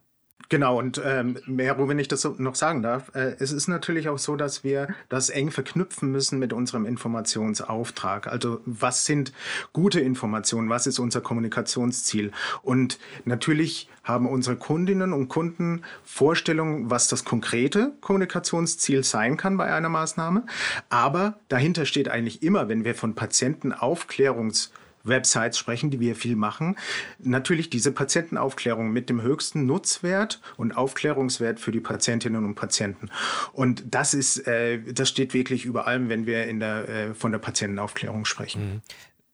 Genau, 0.50 0.78
und 0.78 1.02
ähm, 1.04 1.38
Mero, 1.46 1.88
wenn 1.88 2.00
ich 2.00 2.08
das 2.08 2.22
so 2.22 2.36
noch 2.38 2.56
sagen 2.56 2.82
darf, 2.82 3.14
äh, 3.16 3.36
es 3.40 3.52
ist 3.52 3.68
natürlich 3.68 4.10
auch 4.10 4.18
so, 4.18 4.36
dass 4.36 4.64
wir 4.64 4.88
das 5.10 5.30
eng 5.30 5.52
verknüpfen 5.52 6.12
müssen 6.12 6.40
mit 6.40 6.54
unserem 6.54 6.86
Informationsauftrag. 6.86 8.28
Also 8.28 8.62
was 8.66 9.06
sind 9.06 9.32
gute 9.74 10.00
Informationen, 10.00 10.70
was 10.70 10.88
ist 10.88 11.00
unser 11.00 11.22
Kommunikationsziel? 11.22 12.32
Und 12.64 13.00
natürlich 13.26 13.90
haben 14.04 14.28
unsere 14.28 14.56
Kundinnen 14.56 15.14
und 15.14 15.30
Kunden 15.30 15.84
Vorstellungen, 16.04 16.90
was 16.90 17.08
das 17.08 17.24
konkrete 17.24 17.94
Kommunikationsziel 18.02 19.04
sein 19.04 19.38
kann 19.38 19.58
bei 19.58 19.74
einer 19.74 19.90
Maßnahme. 19.90 20.44
Aber 20.90 21.40
dahinter 21.50 21.86
steht 21.86 22.10
eigentlich 22.10 22.42
immer, 22.44 22.68
wenn 22.68 22.84
wir 22.84 22.96
von 22.96 23.14
Patientenaufklärungs 23.14 24.72
Websites 25.04 25.58
sprechen, 25.58 25.90
die 25.90 26.00
wir 26.00 26.16
viel 26.16 26.36
machen. 26.36 26.78
Natürlich 27.20 27.70
diese 27.70 27.92
Patientenaufklärung 27.92 28.92
mit 28.92 29.10
dem 29.10 29.22
höchsten 29.22 29.66
Nutzwert 29.66 30.42
und 30.58 30.76
Aufklärungswert 30.76 31.60
für 31.60 31.72
die 31.72 31.80
Patientinnen 31.80 32.46
und 32.46 32.56
Patienten. 32.56 33.10
Und 33.54 33.84
das 33.94 34.14
ist, 34.14 34.48
äh, 34.48 34.82
das 34.94 35.10
steht 35.10 35.34
wirklich 35.34 35.66
über 35.66 35.88
allem, 35.88 36.10
wenn 36.10 36.26
wir 36.26 36.46
in 36.48 36.60
der, 36.60 36.90
äh, 36.90 37.14
von 37.14 37.32
der 37.32 37.40
Patientenaufklärung 37.40 38.26
sprechen. 38.26 38.74
Mhm. 38.74 38.82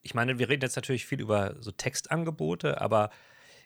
Ich 0.01 0.13
meine, 0.13 0.39
wir 0.39 0.47
reden 0.47 0.61
jetzt 0.61 0.77
natürlich 0.77 1.05
viel 1.05 1.19
über 1.19 1.55
so 1.59 1.71
Textangebote, 1.71 2.79
aber 2.79 3.09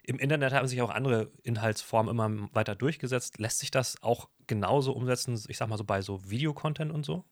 im 0.03 0.17
Internet 0.17 0.53
haben 0.53 0.67
sich 0.67 0.81
auch 0.81 0.89
andere 0.89 1.31
Inhaltsformen 1.43 2.10
immer 2.10 2.50
weiter 2.53 2.75
durchgesetzt. 2.75 3.38
Lässt 3.39 3.60
sich 3.60 3.70
das 3.70 4.01
auch 4.01 4.29
genauso 4.48 4.93
umsetzen, 4.93 5.39
ich 5.48 5.58
sag 5.58 5.70
mal 5.70 5.77
so 5.77 5.84
bei 5.84 6.01
so 6.01 6.20
Videocontent 6.29 6.91
und 6.91 7.05
so? 7.05 7.24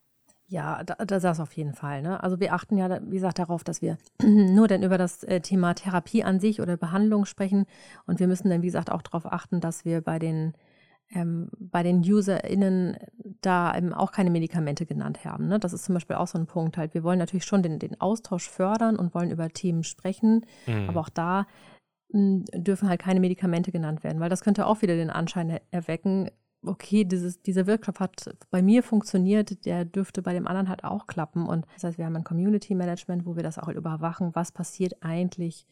Ja, 0.50 0.84
da, 0.84 0.96
das 0.96 1.24
ist 1.24 1.40
auf 1.40 1.54
jeden 1.54 1.74
Fall. 1.74 2.02
Ne? 2.02 2.22
Also 2.24 2.40
wir 2.40 2.54
achten 2.54 2.76
ja, 2.76 3.00
wie 3.06 3.16
gesagt, 3.16 3.38
darauf, 3.38 3.64
dass 3.64 3.84
wir 3.84 3.98
nur 4.24 4.68
dann 4.68 4.82
über 4.82 4.98
das 4.98 5.24
äh, 5.24 5.42
Thema 5.42 5.76
Therapie 5.76 6.24
an 6.24 6.40
sich 6.40 6.60
oder 6.60 6.76
Behandlung 6.76 7.26
sprechen. 7.26 7.66
Und 8.08 8.20
wir 8.20 8.28
müssen 8.28 8.50
dann, 8.50 8.64
wie 8.64 8.68
gesagt, 8.68 8.92
auch 8.92 9.04
darauf 9.04 9.32
achten, 9.32 9.62
dass 9.62 9.86
wir 9.86 10.02
bei 10.02 10.18
den 10.18 10.54
ähm, 11.12 11.50
bei 11.60 11.84
den 11.84 12.00
UserInnen 12.00 12.98
da 13.42 13.76
eben 13.76 13.94
auch 13.94 14.12
keine 14.12 14.30
Medikamente 14.30 14.86
genannt 14.86 15.26
haben. 15.26 15.48
Ne? 15.48 15.60
Das 15.60 15.74
ist 15.74 15.86
zum 15.86 15.94
Beispiel 15.94 16.16
auch 16.16 16.28
so 16.28 16.38
ein 16.38 16.46
Punkt 16.46 16.78
halt. 16.78 16.94
Wir 16.94 17.04
wollen 17.04 17.20
natürlich 17.20 17.46
schon 17.46 17.64
den, 17.64 17.80
den 17.80 18.00
Austausch 18.00 18.48
fördern 18.48 18.96
und 18.96 19.16
wollen 19.16 19.32
über 19.32 19.50
Themen 19.50 19.84
sprechen, 19.84 20.46
mhm. 20.68 20.90
aber 20.90 21.00
auch 21.00 21.10
da 21.10 21.48
hm, 22.12 22.46
dürfen 22.54 22.90
halt 22.90 23.02
keine 23.02 23.20
Medikamente 23.20 23.72
genannt 23.72 24.04
werden, 24.04 24.20
weil 24.20 24.30
das 24.30 24.44
könnte 24.44 24.68
auch 24.68 24.82
wieder 24.82 24.96
den 24.96 25.10
Anschein 25.10 25.50
er 25.50 25.62
erwecken, 25.72 26.30
okay, 26.66 27.06
dieses, 27.06 27.42
dieser 27.42 27.68
Wirkstoff 27.68 28.00
hat 28.00 28.38
bei 28.50 28.62
mir 28.62 28.84
funktioniert, 28.84 29.66
der 29.66 29.86
dürfte 29.86 30.22
bei 30.22 30.34
dem 30.34 30.48
anderen 30.48 30.70
halt 30.70 30.84
auch 30.84 31.08
klappen. 31.08 31.48
Und 31.48 31.66
das 31.76 31.84
heißt, 31.84 31.98
wir 31.98 32.06
haben 32.06 32.16
ein 32.16 32.24
Community 32.24 32.76
Management, 32.76 33.26
wo 33.26 33.36
wir 33.36 33.44
das 33.44 33.58
auch 33.58 33.70
überwachen, 33.70 34.36
was 34.36 34.52
passiert 34.52 35.02
eigentlich 35.02 35.66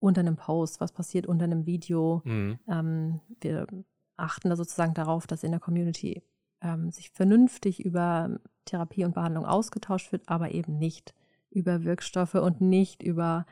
unter 0.00 0.20
einem 0.20 0.36
Post, 0.36 0.80
was 0.80 0.92
passiert 0.92 1.26
unter 1.26 1.44
einem 1.44 1.66
Video. 1.66 2.22
Mhm. 2.24 2.58
Ähm, 2.68 3.20
wir 3.40 3.66
achten 4.16 4.50
da 4.50 4.56
sozusagen 4.56 4.94
darauf, 4.94 5.26
dass 5.26 5.44
in 5.44 5.50
der 5.50 5.60
Community 5.60 6.22
ähm, 6.60 6.90
sich 6.90 7.10
vernünftig 7.10 7.84
über 7.84 8.38
Therapie 8.64 9.04
und 9.04 9.14
Behandlung 9.14 9.44
ausgetauscht 9.44 10.12
wird, 10.12 10.28
aber 10.28 10.52
eben 10.52 10.78
nicht 10.78 11.14
über 11.50 11.84
Wirkstoffe 11.84 12.34
und 12.34 12.60
nicht 12.60 13.02
über 13.02 13.46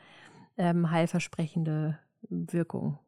ähm, 0.57 0.91
heilversprechende 0.91 1.99
Wirkungen. 2.29 2.99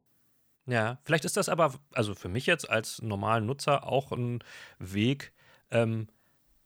Ja, 0.67 0.97
vielleicht 1.03 1.25
ist 1.25 1.37
das 1.37 1.49
aber, 1.49 1.73
also 1.93 2.15
für 2.15 2.29
mich 2.29 2.47
jetzt 2.47 2.69
als 2.69 3.01
normalen 3.01 3.45
Nutzer 3.45 3.85
auch 3.87 4.11
ein 4.11 4.43
Weg, 4.79 5.31
ähm, 5.71 6.07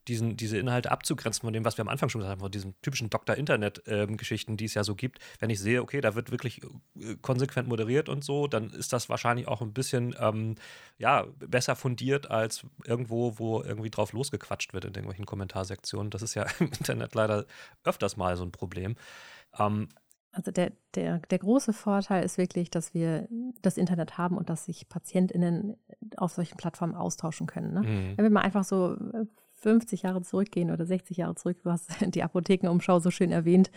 diesen, 0.09 0.35
diese 0.37 0.57
Inhalte 0.57 0.91
abzugrenzen 0.91 1.41
von 1.41 1.53
dem, 1.53 1.63
was 1.63 1.77
wir 1.77 1.83
am 1.83 1.87
Anfang 1.89 2.09
schon 2.09 2.19
gesagt 2.19 2.31
haben, 2.31 2.41
von 2.41 2.51
diesen 2.51 2.73
typischen 2.81 3.09
Doktor-Internet-Geschichten, 3.09 4.51
ähm, 4.51 4.57
die 4.57 4.65
es 4.65 4.73
ja 4.73 4.83
so 4.83 4.95
gibt. 4.95 5.19
Wenn 5.39 5.49
ich 5.49 5.59
sehe, 5.59 5.81
okay, 5.81 6.01
da 6.01 6.15
wird 6.15 6.31
wirklich 6.31 6.61
äh, 6.63 7.15
konsequent 7.21 7.67
moderiert 7.67 8.09
und 8.09 8.23
so, 8.23 8.47
dann 8.47 8.71
ist 8.71 8.91
das 8.91 9.07
wahrscheinlich 9.07 9.47
auch 9.47 9.61
ein 9.61 9.73
bisschen 9.73 10.15
ähm, 10.19 10.55
ja, 10.97 11.27
besser 11.37 11.75
fundiert 11.75 12.31
als 12.31 12.65
irgendwo, 12.85 13.37
wo 13.37 13.61
irgendwie 13.61 13.91
drauf 13.91 14.11
losgequatscht 14.11 14.73
wird 14.73 14.85
in 14.85 14.93
irgendwelchen 14.93 15.25
Kommentarsektionen. 15.25 16.09
Das 16.09 16.23
ist 16.23 16.33
ja 16.33 16.45
im 16.59 16.67
Internet 16.67 17.13
leider 17.13 17.45
öfters 17.83 18.17
mal 18.17 18.35
so 18.35 18.43
ein 18.43 18.51
Problem. 18.51 18.95
Ähm, 19.57 19.89
also 20.31 20.51
der, 20.51 20.71
der, 20.95 21.19
der 21.19 21.39
große 21.39 21.73
Vorteil 21.73 22.23
ist 22.23 22.37
wirklich, 22.37 22.69
dass 22.69 22.93
wir 22.93 23.27
das 23.61 23.77
Internet 23.77 24.17
haben 24.17 24.37
und 24.37 24.49
dass 24.49 24.65
sich 24.65 24.87
PatientInnen 24.87 25.75
auf 26.17 26.33
solchen 26.33 26.57
Plattformen 26.57 26.95
austauschen 26.95 27.47
können. 27.47 27.73
Ne? 27.73 27.81
Mhm. 27.81 28.17
Wenn 28.17 28.25
wir 28.25 28.29
mal 28.29 28.41
einfach 28.41 28.63
so 28.63 28.95
50 29.53 30.03
Jahre 30.03 30.21
zurückgehen 30.21 30.71
oder 30.71 30.85
60 30.85 31.17
Jahre 31.17 31.35
zurück, 31.35 31.57
du 31.63 31.71
hast 31.71 31.89
die 32.15 32.23
Apothekenumschau 32.23 32.99
so 32.99 33.11
schön 33.11 33.31
erwähnt, 33.31 33.71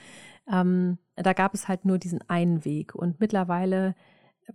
ähm, 0.50 0.98
da 1.16 1.32
gab 1.32 1.54
es 1.54 1.68
halt 1.68 1.84
nur 1.84 1.98
diesen 1.98 2.20
einen 2.28 2.64
Weg. 2.64 2.94
Und 2.94 3.20
mittlerweile 3.20 3.94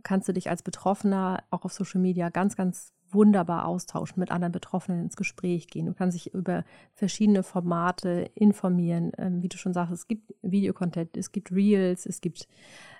kannst 0.03 0.27
du 0.27 0.33
dich 0.33 0.49
als 0.49 0.63
Betroffener 0.63 1.43
auch 1.49 1.65
auf 1.65 1.73
Social 1.73 2.01
Media 2.01 2.29
ganz, 2.29 2.55
ganz 2.55 2.93
wunderbar 3.11 3.65
austauschen, 3.65 4.19
mit 4.19 4.31
anderen 4.31 4.51
Betroffenen 4.51 5.03
ins 5.03 5.15
Gespräch 5.15 5.67
gehen. 5.67 5.85
Du 5.85 5.93
kannst 5.93 6.15
dich 6.15 6.33
über 6.33 6.63
verschiedene 6.93 7.43
Formate 7.43 8.29
informieren. 8.35 9.11
Ähm, 9.17 9.41
wie 9.41 9.49
du 9.49 9.57
schon 9.57 9.73
sagst, 9.73 9.93
es 9.93 10.07
gibt 10.07 10.33
Videocontent, 10.41 11.15
es 11.17 11.31
gibt 11.31 11.51
Reels, 11.51 12.05
es 12.05 12.21
gibt 12.21 12.47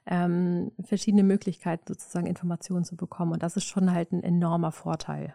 ähm, 0.06 0.72
verschiedene 0.84 1.24
Möglichkeiten, 1.24 1.86
sozusagen 1.88 2.28
Informationen 2.28 2.86
zu 2.86 2.96
bekommen. 2.96 3.34
Und 3.34 3.44
das 3.44 3.58
ist 3.58 3.66
schon 3.66 3.92
halt 3.92 4.12
ein 4.12 4.24
enormer 4.24 4.72
Vorteil. 4.72 5.34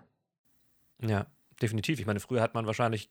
Ja, 1.01 1.27
definitiv. 1.63 2.01
Ich 2.01 2.07
meine, 2.07 2.21
früher 2.21 2.43
hat 2.43 2.55
man 2.55 2.67
wahrscheinlich 2.67 3.09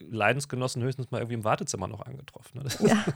Leidensgenossen 0.00 0.82
höchstens 0.82 1.10
mal 1.10 1.18
irgendwie 1.18 1.34
im 1.34 1.44
Wartezimmer 1.44 1.88
noch 1.88 2.00
angetroffen. 2.00 2.62
Ne? 2.62 2.88
Ja. 2.88 3.04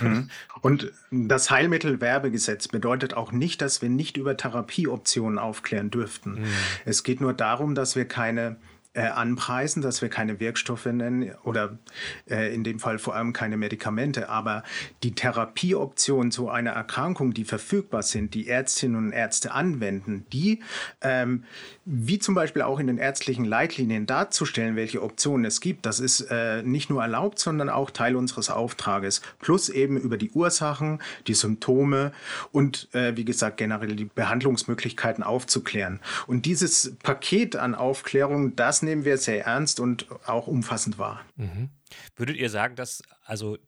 Mhm. 0.00 0.28
Und 0.60 0.92
das 1.10 1.50
Heilmittelwerbegesetz 1.50 2.68
bedeutet 2.68 3.14
auch 3.14 3.32
nicht, 3.32 3.62
dass 3.62 3.80
wir 3.80 3.88
nicht 3.88 4.16
über 4.16 4.36
Therapieoptionen 4.36 5.38
aufklären 5.38 5.90
dürften. 5.90 6.40
Mhm. 6.40 6.46
Es 6.84 7.04
geht 7.04 7.20
nur 7.20 7.32
darum, 7.32 7.74
dass 7.74 7.94
wir 7.96 8.06
keine 8.06 8.56
äh, 8.94 9.02
anpreisen, 9.02 9.82
dass 9.82 10.02
wir 10.02 10.08
keine 10.08 10.40
Wirkstoffe 10.40 10.86
nennen 10.86 11.32
oder 11.42 11.78
äh, 12.30 12.54
in 12.54 12.62
dem 12.62 12.78
Fall 12.78 12.98
vor 12.98 13.16
allem 13.16 13.32
keine 13.32 13.56
Medikamente. 13.56 14.28
Aber 14.28 14.62
die 15.02 15.14
Therapieoptionen 15.14 16.30
zu 16.30 16.48
einer 16.48 16.70
Erkrankung, 16.70 17.34
die 17.34 17.44
verfügbar 17.44 18.04
sind, 18.04 18.34
die 18.34 18.48
Ärztinnen 18.48 18.96
und 18.96 19.12
Ärzte 19.12 19.52
anwenden, 19.52 20.26
die, 20.32 20.60
ähm, 21.00 21.42
wie 21.84 22.20
zum 22.20 22.36
Beispiel 22.36 22.62
auch 22.62 22.78
in 22.78 22.86
den 22.86 22.98
ärztlichen 22.98 23.44
Leitlinien 23.44 24.06
darzustellen, 24.06 24.76
welche 24.76 25.02
Optionen 25.02 25.44
es 25.44 25.60
gibt, 25.60 25.86
das 25.86 25.98
ist 25.98 26.28
äh, 26.30 26.62
nicht 26.62 26.88
nur 26.88 27.02
erlaubt, 27.02 27.40
sondern 27.40 27.68
auch 27.68 27.90
Teil 27.90 28.14
unseres 28.14 28.48
Auftrages. 28.48 29.22
Plus 29.40 29.68
eben 29.68 29.96
über 29.96 30.16
die 30.16 30.30
Ursachen, 30.30 31.00
die 31.26 31.34
Symptome 31.34 32.12
und, 32.52 32.88
äh, 32.94 33.16
wie 33.16 33.24
gesagt, 33.24 33.56
generell 33.56 33.96
die 33.96 34.04
Behandlungsmöglichkeiten 34.04 35.24
aufzuklären. 35.24 35.98
Und 36.28 36.46
dieses 36.46 36.94
Paket 37.02 37.56
an 37.56 37.74
Aufklärung, 37.74 38.54
das 38.54 38.83
nehmen 38.84 39.04
wir 39.04 39.18
sehr 39.18 39.44
ernst 39.46 39.80
und 39.80 40.06
auch 40.26 40.46
umfassend 40.46 40.98
wahr. 40.98 41.24
Mhm. 41.36 41.70
Würdet 42.16 42.36
ihr 42.36 42.50
sagen, 42.50 42.76
dass 42.76 43.02
also 43.24 43.58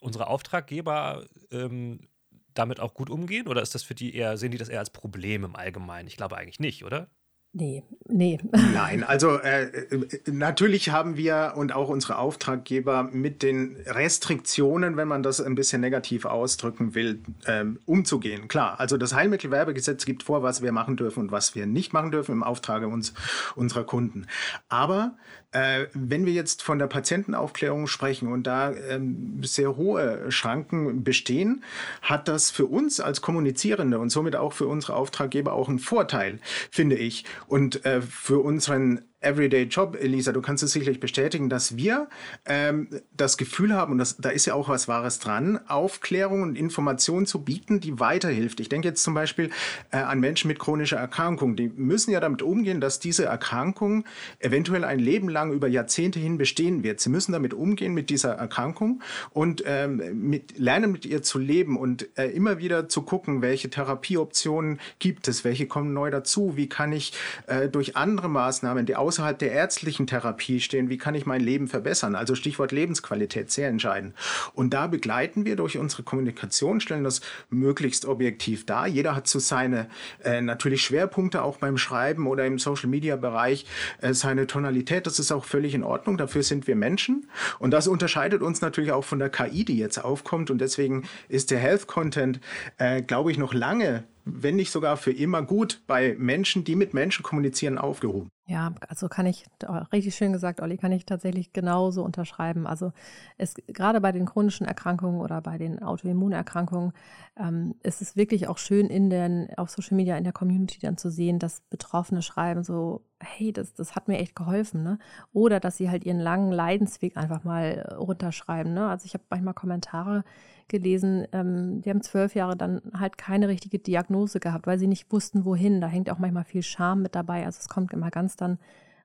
unsere 0.00 0.28
Auftraggeber 0.28 1.26
ähm, 1.50 2.08
damit 2.54 2.80
auch 2.80 2.94
gut 2.94 3.10
umgehen 3.10 3.48
oder 3.48 3.62
ist 3.62 3.74
das 3.74 3.82
für 3.82 3.94
die 3.94 4.14
eher, 4.14 4.36
sehen 4.36 4.50
die 4.50 4.58
das 4.58 4.68
eher 4.68 4.78
als 4.78 4.90
Problem 4.90 5.44
im 5.44 5.56
Allgemeinen? 5.56 6.08
Ich 6.08 6.16
glaube 6.16 6.36
eigentlich 6.36 6.60
nicht, 6.60 6.84
oder? 6.84 7.10
Nee, 7.58 7.84
nee. 8.06 8.38
Nein, 8.52 9.02
also 9.02 9.38
äh, 9.38 9.62
äh, 9.62 10.06
natürlich 10.30 10.90
haben 10.90 11.16
wir 11.16 11.54
und 11.56 11.74
auch 11.74 11.88
unsere 11.88 12.18
Auftraggeber 12.18 13.04
mit 13.04 13.42
den 13.42 13.78
Restriktionen, 13.86 14.98
wenn 14.98 15.08
man 15.08 15.22
das 15.22 15.40
ein 15.40 15.54
bisschen 15.54 15.80
negativ 15.80 16.26
ausdrücken 16.26 16.94
will, 16.94 17.22
ähm, 17.46 17.78
umzugehen. 17.86 18.48
Klar, 18.48 18.78
also 18.78 18.98
das 18.98 19.14
Heilmittelwerbegesetz 19.14 20.04
gibt 20.04 20.24
vor, 20.24 20.42
was 20.42 20.60
wir 20.60 20.70
machen 20.70 20.98
dürfen 20.98 21.20
und 21.20 21.32
was 21.32 21.54
wir 21.54 21.64
nicht 21.64 21.94
machen 21.94 22.10
dürfen 22.10 22.32
im 22.32 22.42
Auftrage 22.42 22.88
uns, 22.88 23.14
unserer 23.54 23.84
Kunden. 23.84 24.26
Aber 24.68 25.16
äh, 25.52 25.86
wenn 25.94 26.26
wir 26.26 26.32
jetzt 26.32 26.62
von 26.62 26.78
der 26.78 26.86
Patientenaufklärung 26.86 27.86
sprechen 27.86 28.32
und 28.32 28.46
da 28.46 28.72
ähm, 28.72 29.40
sehr 29.42 29.76
hohe 29.76 30.30
Schranken 30.30 31.04
bestehen, 31.04 31.64
hat 32.02 32.28
das 32.28 32.50
für 32.50 32.66
uns 32.66 33.00
als 33.00 33.22
Kommunizierende 33.22 33.98
und 33.98 34.10
somit 34.10 34.36
auch 34.36 34.52
für 34.52 34.66
unsere 34.66 34.94
Auftraggeber 34.94 35.52
auch 35.52 35.68
einen 35.68 35.78
Vorteil, 35.78 36.40
finde 36.70 36.96
ich. 36.96 37.24
Und 37.46 37.84
äh, 37.84 38.02
für 38.02 38.40
unseren 38.40 39.02
Everyday 39.20 39.64
Job, 39.64 39.96
Elisa, 39.98 40.32
du 40.32 40.42
kannst 40.42 40.62
es 40.62 40.72
sicherlich 40.72 41.00
bestätigen, 41.00 41.48
dass 41.48 41.76
wir 41.76 42.08
ähm, 42.44 42.88
das 43.16 43.38
Gefühl 43.38 43.72
haben, 43.72 43.92
und 43.92 43.98
das, 43.98 44.18
da 44.18 44.28
ist 44.28 44.44
ja 44.44 44.54
auch 44.54 44.68
was 44.68 44.88
Wahres 44.88 45.18
dran, 45.18 45.58
Aufklärung 45.68 46.42
und 46.42 46.56
Information 46.56 47.24
zu 47.24 47.42
bieten, 47.42 47.80
die 47.80 47.98
weiterhilft. 47.98 48.60
Ich 48.60 48.68
denke 48.68 48.88
jetzt 48.88 49.02
zum 49.02 49.14
Beispiel 49.14 49.50
äh, 49.90 49.96
an 49.96 50.20
Menschen 50.20 50.48
mit 50.48 50.58
chronischer 50.58 50.98
Erkrankung. 50.98 51.56
Die 51.56 51.68
müssen 51.68 52.10
ja 52.10 52.20
damit 52.20 52.42
umgehen, 52.42 52.80
dass 52.80 53.00
diese 53.00 53.24
Erkrankung 53.24 54.04
eventuell 54.38 54.84
ein 54.84 54.98
Leben 54.98 55.30
lang 55.30 55.52
über 55.52 55.66
Jahrzehnte 55.66 56.18
hin 56.18 56.36
bestehen 56.36 56.82
wird. 56.82 57.00
Sie 57.00 57.08
müssen 57.08 57.32
damit 57.32 57.54
umgehen 57.54 57.94
mit 57.94 58.10
dieser 58.10 58.34
Erkrankung 58.34 59.02
und 59.30 59.62
ähm, 59.66 60.28
mit, 60.28 60.58
lernen 60.58 60.92
mit 60.92 61.06
ihr 61.06 61.22
zu 61.22 61.38
leben 61.38 61.78
und 61.78 62.06
äh, 62.18 62.26
immer 62.26 62.58
wieder 62.58 62.88
zu 62.90 63.00
gucken, 63.00 63.40
welche 63.40 63.70
Therapieoptionen 63.70 64.78
gibt 64.98 65.26
es, 65.26 65.42
welche 65.42 65.66
kommen 65.66 65.94
neu 65.94 66.10
dazu, 66.10 66.56
wie 66.56 66.68
kann 66.68 66.92
ich 66.92 67.14
äh, 67.46 67.68
durch 67.68 67.96
andere 67.96 68.28
Maßnahmen 68.28 68.84
die 68.84 68.96
außerhalb 69.06 69.38
der 69.38 69.52
ärztlichen 69.52 70.08
Therapie 70.08 70.58
stehen, 70.58 70.90
wie 70.90 70.98
kann 70.98 71.14
ich 71.14 71.26
mein 71.26 71.40
Leben 71.40 71.68
verbessern? 71.68 72.16
Also 72.16 72.34
Stichwort 72.34 72.72
Lebensqualität, 72.72 73.52
sehr 73.52 73.68
entscheidend. 73.68 74.14
Und 74.52 74.74
da 74.74 74.88
begleiten 74.88 75.44
wir 75.44 75.54
durch 75.54 75.78
unsere 75.78 76.02
Kommunikation, 76.02 76.80
stellen 76.80 77.04
das 77.04 77.20
möglichst 77.48 78.04
objektiv 78.04 78.66
dar. 78.66 78.88
Jeder 78.88 79.14
hat 79.14 79.28
so 79.28 79.38
seine 79.38 79.88
äh, 80.24 80.40
natürlich 80.40 80.82
Schwerpunkte 80.82 81.42
auch 81.42 81.58
beim 81.58 81.78
Schreiben 81.78 82.26
oder 82.26 82.46
im 82.46 82.58
Social-Media-Bereich, 82.58 83.66
äh, 84.00 84.12
seine 84.12 84.48
Tonalität. 84.48 85.06
Das 85.06 85.20
ist 85.20 85.30
auch 85.30 85.44
völlig 85.44 85.74
in 85.74 85.84
Ordnung. 85.84 86.16
Dafür 86.16 86.42
sind 86.42 86.66
wir 86.66 86.74
Menschen. 86.74 87.28
Und 87.60 87.70
das 87.70 87.86
unterscheidet 87.86 88.42
uns 88.42 88.60
natürlich 88.60 88.90
auch 88.90 89.04
von 89.04 89.20
der 89.20 89.30
KI, 89.30 89.64
die 89.64 89.78
jetzt 89.78 90.02
aufkommt. 90.04 90.50
Und 90.50 90.58
deswegen 90.58 91.04
ist 91.28 91.52
der 91.52 91.60
Health-Content, 91.60 92.40
äh, 92.78 93.02
glaube 93.02 93.30
ich, 93.30 93.38
noch 93.38 93.54
lange 93.54 94.02
wenn 94.28 94.56
nicht 94.56 94.72
sogar 94.72 94.96
für 94.96 95.12
immer 95.12 95.40
gut 95.42 95.82
bei 95.86 96.16
Menschen, 96.18 96.64
die 96.64 96.74
mit 96.74 96.92
Menschen 96.92 97.22
kommunizieren, 97.22 97.78
aufgehoben. 97.78 98.28
Ja, 98.48 98.74
also 98.88 99.08
kann 99.08 99.26
ich, 99.26 99.46
richtig 99.92 100.14
schön 100.14 100.32
gesagt, 100.32 100.60
Olli, 100.60 100.76
kann 100.76 100.92
ich 100.92 101.06
tatsächlich 101.06 101.52
genauso 101.52 102.02
unterschreiben. 102.04 102.66
Also 102.66 102.92
es 103.38 103.54
gerade 103.68 104.00
bei 104.00 104.12
den 104.12 104.26
chronischen 104.26 104.66
Erkrankungen 104.66 105.20
oder 105.20 105.40
bei 105.40 105.58
den 105.58 105.80
Autoimmunerkrankungen 105.82 106.92
ähm, 107.38 107.76
ist 107.82 108.02
es 108.02 108.16
wirklich 108.16 108.48
auch 108.48 108.58
schön 108.58 108.86
in 108.86 109.10
den, 109.10 109.48
auf 109.56 109.70
Social 109.70 109.96
Media, 109.96 110.16
in 110.16 110.24
der 110.24 110.32
Community 110.32 110.78
dann 110.80 110.96
zu 110.96 111.10
sehen, 111.10 111.38
dass 111.38 111.60
Betroffene 111.70 112.22
schreiben 112.22 112.64
so, 112.64 113.04
hey, 113.20 113.52
das, 113.52 113.74
das 113.74 113.94
hat 113.94 114.08
mir 114.08 114.18
echt 114.18 114.36
geholfen, 114.36 114.82
ne? 114.82 114.98
Oder 115.32 115.58
dass 115.58 115.76
sie 115.76 115.90
halt 115.90 116.04
ihren 116.04 116.20
langen 116.20 116.52
Leidensweg 116.52 117.16
einfach 117.16 117.44
mal 117.44 117.96
runterschreiben, 117.98 118.74
ne? 118.74 118.88
Also 118.88 119.06
ich 119.06 119.14
habe 119.14 119.24
manchmal 119.30 119.54
Kommentare 119.54 120.24
gelesen, 120.68 121.26
ähm, 121.32 121.80
die 121.82 121.90
haben 121.90 122.02
zwölf 122.02 122.34
Jahre 122.34 122.56
dann 122.56 122.82
halt 122.98 123.18
keine 123.18 123.48
richtige 123.48 123.78
Diagnose 123.78 124.40
gehabt, 124.40 124.66
weil 124.66 124.78
sie 124.78 124.86
nicht 124.86 125.12
wussten, 125.12 125.44
wohin. 125.44 125.80
Da 125.80 125.86
hängt 125.86 126.10
auch 126.10 126.18
manchmal 126.18 126.44
viel 126.44 126.62
Scham 126.62 127.02
mit 127.02 127.14
dabei. 127.14 127.44
Also 127.44 127.58
es 127.60 127.68
kommt 127.68 127.92
immer 127.92 128.10
ganz 128.10 128.36
dann 128.36 128.58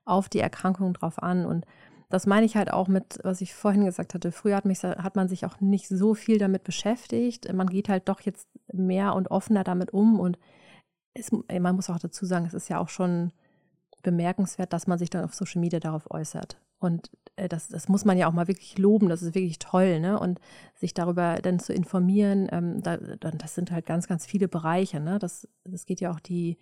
auf 0.04 0.28
die 0.28 0.40
Erkrankung 0.40 0.94
drauf 0.94 1.22
an. 1.22 1.46
Und 1.46 1.66
das 2.08 2.26
meine 2.26 2.46
ich 2.46 2.56
halt 2.56 2.72
auch 2.72 2.88
mit, 2.88 3.18
was 3.22 3.40
ich 3.40 3.54
vorhin 3.54 3.84
gesagt 3.84 4.14
hatte. 4.14 4.32
Früher 4.32 4.56
hat, 4.56 4.64
mich, 4.64 4.82
hat 4.82 5.16
man 5.16 5.28
sich 5.28 5.46
auch 5.46 5.60
nicht 5.60 5.88
so 5.88 6.14
viel 6.14 6.38
damit 6.38 6.64
beschäftigt. 6.64 7.52
Man 7.52 7.68
geht 7.68 7.88
halt 7.88 8.08
doch 8.08 8.20
jetzt 8.20 8.48
mehr 8.72 9.14
und 9.14 9.30
offener 9.30 9.64
damit 9.64 9.92
um. 9.92 10.20
Und 10.20 10.38
es, 11.14 11.30
man 11.32 11.76
muss 11.76 11.90
auch 11.90 11.98
dazu 11.98 12.26
sagen, 12.26 12.46
es 12.46 12.54
ist 12.54 12.68
ja 12.68 12.78
auch 12.78 12.88
schon 12.88 13.32
bemerkenswert, 14.02 14.72
dass 14.72 14.86
man 14.86 14.98
sich 14.98 15.10
dann 15.10 15.24
auf 15.24 15.34
Social 15.34 15.60
Media 15.60 15.78
darauf 15.78 16.10
äußert. 16.10 16.58
Und 16.82 17.10
äh, 17.36 17.48
das, 17.48 17.68
das 17.68 17.88
muss 17.88 18.04
man 18.04 18.18
ja 18.18 18.28
auch 18.28 18.32
mal 18.32 18.48
wirklich 18.48 18.78
loben, 18.78 19.08
das 19.08 19.22
ist 19.22 19.34
wirklich 19.34 19.58
toll, 19.58 20.00
ne? 20.00 20.18
Und 20.18 20.40
sich 20.74 20.94
darüber 20.94 21.36
dann 21.42 21.58
zu 21.58 21.72
informieren, 21.72 22.48
ähm, 22.52 22.82
da, 22.82 22.96
das 22.96 23.54
sind 23.54 23.70
halt 23.70 23.86
ganz, 23.86 24.08
ganz 24.08 24.26
viele 24.26 24.48
Bereiche, 24.48 25.00
ne? 25.00 25.18
Das, 25.18 25.48
das 25.64 25.86
geht 25.86 26.00
ja 26.00 26.10
auch 26.12 26.20
die, 26.20 26.58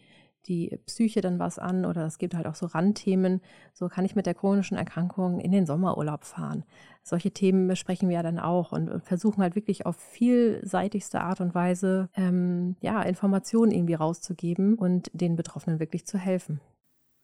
die 0.47 0.79
Psyche 0.87 1.21
dann 1.21 1.39
was 1.39 1.59
an 1.59 1.85
oder 1.85 2.07
es 2.07 2.19
gibt 2.19 2.35
halt 2.35 2.47
auch 2.47 2.55
so 2.55 2.67
Randthemen. 2.67 3.41
So 3.75 3.89
kann 3.89 4.05
ich 4.05 4.17
mit 4.17 4.27
der 4.27 4.35
chronischen 4.35 4.77
Erkrankung 4.77 5.41
in 5.41 5.53
den 5.53 5.67
Sommerurlaub 5.67 6.25
fahren. 6.25 6.65
Solche 7.03 7.31
Themen 7.31 7.69
besprechen 7.69 8.09
wir 8.09 8.17
ja 8.17 8.23
dann 8.23 8.39
auch 8.39 8.73
und 8.73 9.03
versuchen 9.05 9.43
halt 9.43 9.55
wirklich 9.55 9.87
auf 9.87 9.97
vielseitigste 9.97 11.21
Art 11.21 11.41
und 11.41 11.55
Weise 11.55 12.09
ähm, 12.15 12.77
ja, 12.81 13.03
Informationen 13.03 13.73
irgendwie 13.73 13.95
rauszugeben 13.95 14.77
und 14.77 15.11
den 15.13 15.37
Betroffenen 15.37 15.79
wirklich 15.79 16.07
zu 16.07 16.19
helfen. 16.19 16.61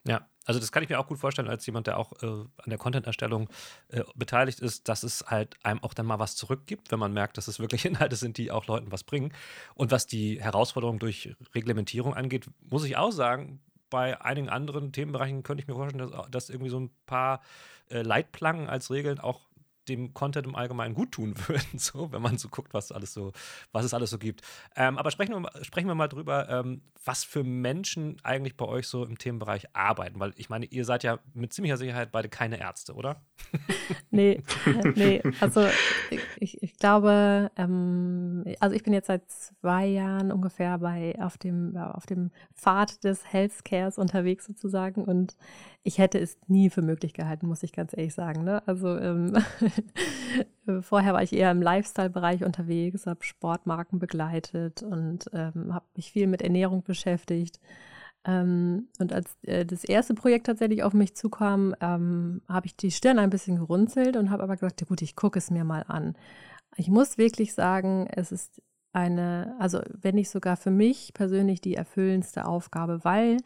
Ja, 0.07 0.29
also 0.47 0.61
das 0.61 0.73
kann 0.73 0.83
ich 0.83 0.89
mir 0.89 0.99
auch 0.99 1.09
gut 1.09 1.19
vorstellen, 1.19 1.49
als 1.49 1.67
jemand, 1.67 1.89
der 1.89 1.99
auch 1.99 2.13
äh, 2.23 2.27
an 2.27 2.49
der 2.67 2.79
Content-Erstellung 2.79 3.49
äh, 3.89 4.03
beteiligt 4.15 4.61
ist, 4.61 4.89
dass 4.89 5.03
es 5.03 5.25
halt 5.27 5.57
einem 5.65 5.83
auch 5.83 5.93
dann 5.93 6.07
mal 6.07 6.19
was 6.19 6.37
zurückgibt, 6.37 6.91
wenn 6.91 6.99
man 6.99 7.13
merkt, 7.13 7.37
dass 7.37 7.49
es 7.49 7.59
wirklich 7.59 7.85
Inhalte 7.85 8.17
sind, 8.17 8.39
die 8.39 8.51
auch 8.51 8.67
Leuten 8.67 8.93
was 8.93 9.05
bringen. 9.05 9.33
Und 9.75 9.91
was 9.91 10.07
die 10.07 10.41
Herausforderung 10.41 10.99
durch 10.99 11.35
Reglementierung 11.55 12.15
angeht, 12.15 12.49
muss 12.71 12.85
ich 12.85 12.97
auch 12.97 13.13
sagen, 13.13 13.61
bei 13.91 14.21
einigen 14.21 14.49
anderen 14.49 14.93
Themenbereichen 14.93 15.43
könnte 15.43 15.63
ich 15.63 15.69
mir 15.69 15.75
vorstellen, 15.75 16.11
dass, 16.11 16.31
dass 16.31 16.51
irgendwie 16.51 16.71
so 16.71 16.81
ein 16.81 16.91
paar 17.07 17.41
äh, 17.91 18.03
Leitplanken 18.03 18.69
als 18.69 18.91
Regeln 18.91 19.19
auch 19.19 19.41
dem 19.89 20.15
Content 20.15 20.47
im 20.47 20.55
Allgemeinen 20.55 20.95
gut 20.95 21.13
tun 21.13 21.35
würden, 21.49 21.79
so, 21.79 22.13
wenn 22.13 22.23
man 22.23 22.39
so 22.39 22.49
guckt, 22.49 22.75
was 22.75 22.93
alles 22.93 23.13
so, 23.13 23.33
was 23.73 23.85
es 23.85 23.95
alles 23.95 24.11
so 24.11 24.19
gibt. 24.19 24.43
Ähm, 24.77 24.99
aber 24.99 25.11
sprechen 25.11 25.35
wir, 25.35 25.65
sprechen 25.65 25.89
wir 25.89 25.95
mal 25.95 26.09
drüber, 26.09 26.49
ähm, 26.49 26.83
was 27.05 27.25
für 27.25 27.45
Menschen 27.45 28.17
eigentlich 28.23 28.57
bei 28.57 28.67
euch 28.67 28.89
so 28.89 29.05
im 29.05 29.17
Themenbereich 29.19 29.75
arbeiten, 29.75 30.19
weil 30.19 30.33
ich 30.37 30.49
meine, 30.49 30.67
ihr 30.67 30.85
seid 30.85 31.05
ja 31.05 31.19
mit 31.35 31.53
ziemlicher 31.53 31.77
Sicherheit 31.77 32.11
beide 32.11 32.29
keine 32.29 32.59
Ärzte, 32.59 32.95
oder? 32.95 33.23
nee, 34.11 34.43
nee, 34.95 35.23
also 35.41 35.67
ich, 36.41 36.63
ich 36.63 36.77
glaube, 36.77 37.51
ähm, 37.57 38.45
also 38.61 38.75
ich 38.75 38.83
bin 38.83 38.93
jetzt 38.93 39.07
seit 39.07 39.31
zwei 39.31 39.87
Jahren 39.87 40.33
ungefähr 40.33 40.79
bei 40.79 41.15
auf 41.21 41.39
dem, 41.39 41.77
auf 41.77 42.07
dem 42.07 42.31
Pfad 42.55 43.05
des 43.05 43.33
Healthcares 43.33 43.99
unterwegs 43.99 44.47
sozusagen 44.47 45.05
und 45.05 45.37
ich 45.87 45.99
hätte 45.99 46.19
es 46.19 46.37
nie 46.49 46.69
für 46.69 46.83
möglich 46.83 47.15
gehalten, 47.15 47.47
muss 47.47 47.63
ich 47.63 47.73
ganz 47.73 47.97
ehrlich 47.97 48.13
sagen. 48.13 48.43
Ne? 48.43 48.61
Also 48.67 48.99
ähm, 48.99 49.37
vorher 50.83 51.15
war 51.15 51.23
ich 51.23 51.33
eher 51.33 51.51
im 51.51 51.63
Lifestyle-Bereich 51.63 52.45
unterwegs, 52.45 53.07
habe 53.07 53.25
Sportmarken 53.25 53.99
begleitet 53.99 54.83
und 54.83 55.31
ähm, 55.33 55.75
habe 55.75 55.87
mich 55.95 56.13
viel 56.13 56.27
mit 56.27 56.43
Ernährung 56.43 56.83
beschäftigt. 56.83 57.61
Ähm, 58.25 58.89
und 58.99 59.13
als 59.13 59.37
äh, 59.43 59.65
das 59.65 59.85
erste 59.85 60.15
Projekt 60.15 60.47
tatsächlich 60.47 60.83
auf 60.83 60.93
mich 60.95 61.15
zukam, 61.15 61.75
ähm, 61.81 62.43
habe 62.49 62.67
ich 62.67 62.77
die 62.77 62.91
Stirn 62.91 63.19
ein 63.19 63.31
bisschen 63.31 63.57
gerunzelt 63.57 64.17
und 64.17 64.31
habe 64.31 64.43
aber 64.43 64.57
gesagt, 64.57 64.81
ja 64.81 64.87
gut, 64.87 65.03
ich 65.03 65.17
gucke 65.17 65.39
es 65.39 65.51
mir 65.51 65.65
mal 65.65 65.85
an. 65.87 66.17
Ich 66.77 66.89
muss 66.89 67.19
wirklich 67.19 67.55
sagen, 67.55 68.09
es 68.11 68.33
ist 68.33 68.61
eine, 68.93 69.55
also 69.59 69.81
wenn 69.93 70.17
nicht 70.17 70.31
sogar 70.31 70.57
für 70.57 70.71
mich 70.71 71.13
persönlich 71.15 71.61
die 71.61 71.75
erfüllendste 71.75 72.47
Aufgabe, 72.47 73.05
weil 73.05 73.39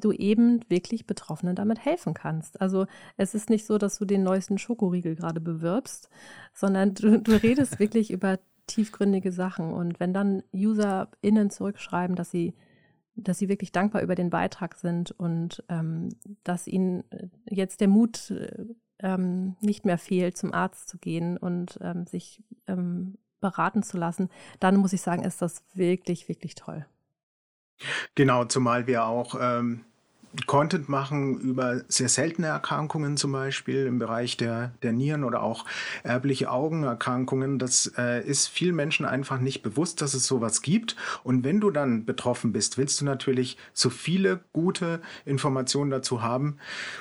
du 0.00 0.12
eben 0.12 0.60
wirklich 0.68 1.06
Betroffenen 1.06 1.54
damit 1.54 1.84
helfen 1.84 2.14
kannst. 2.14 2.60
Also 2.60 2.86
es 3.16 3.34
ist 3.34 3.50
nicht 3.50 3.66
so, 3.66 3.78
dass 3.78 3.98
du 3.98 4.04
den 4.04 4.22
neuesten 4.22 4.58
Schokoriegel 4.58 5.14
gerade 5.14 5.40
bewirbst, 5.40 6.08
sondern 6.52 6.94
du, 6.94 7.20
du 7.20 7.32
redest 7.42 7.78
wirklich 7.78 8.10
über 8.10 8.38
tiefgründige 8.66 9.32
Sachen. 9.32 9.72
Und 9.72 10.00
wenn 10.00 10.12
dann 10.12 10.42
UserInnen 10.52 11.50
zurückschreiben, 11.50 12.16
dass 12.16 12.30
sie, 12.30 12.54
dass 13.14 13.38
sie 13.38 13.48
wirklich 13.48 13.72
dankbar 13.72 14.02
über 14.02 14.14
den 14.14 14.30
Beitrag 14.30 14.74
sind 14.76 15.10
und 15.12 15.64
ähm, 15.68 16.10
dass 16.44 16.66
ihnen 16.66 17.04
jetzt 17.48 17.80
der 17.80 17.88
Mut 17.88 18.32
ähm, 19.00 19.56
nicht 19.60 19.84
mehr 19.84 19.98
fehlt, 19.98 20.36
zum 20.36 20.52
Arzt 20.52 20.88
zu 20.88 20.98
gehen 20.98 21.36
und 21.36 21.78
ähm, 21.82 22.06
sich 22.06 22.42
ähm, 22.66 23.18
beraten 23.40 23.82
zu 23.82 23.96
lassen, 23.96 24.28
dann 24.60 24.76
muss 24.76 24.92
ich 24.92 25.00
sagen, 25.00 25.24
ist 25.24 25.42
das 25.42 25.64
wirklich, 25.74 26.28
wirklich 26.28 26.54
toll. 26.54 26.86
Genau, 28.14 28.44
zumal 28.44 28.86
wir 28.86 29.06
auch 29.06 29.36
ähm, 29.40 29.84
Content 30.46 30.88
machen 30.88 31.38
über 31.40 31.80
sehr 31.88 32.08
seltene 32.08 32.46
Erkrankungen 32.46 33.16
zum 33.16 33.32
Beispiel 33.32 33.86
im 33.86 33.98
Bereich 33.98 34.36
der, 34.36 34.70
der 34.82 34.92
Nieren 34.92 35.24
oder 35.24 35.42
auch 35.42 35.64
erbliche 36.04 36.50
Augenerkrankungen. 36.50 37.58
Das 37.58 37.92
äh, 37.98 38.24
ist 38.24 38.46
vielen 38.46 38.76
Menschen 38.76 39.04
einfach 39.06 39.40
nicht 39.40 39.62
bewusst, 39.62 40.00
dass 40.00 40.14
es 40.14 40.26
sowas 40.26 40.62
gibt. 40.62 40.94
Und 41.24 41.42
wenn 41.42 41.60
du 41.60 41.72
dann 41.72 42.04
betroffen 42.04 42.52
bist, 42.52 42.78
willst 42.78 43.00
du 43.00 43.04
natürlich 43.04 43.56
so 43.72 43.90
viele 43.90 44.40
gute 44.52 45.00
Informationen 45.24 45.90
dazu 45.90 46.22
haben, 46.22 46.58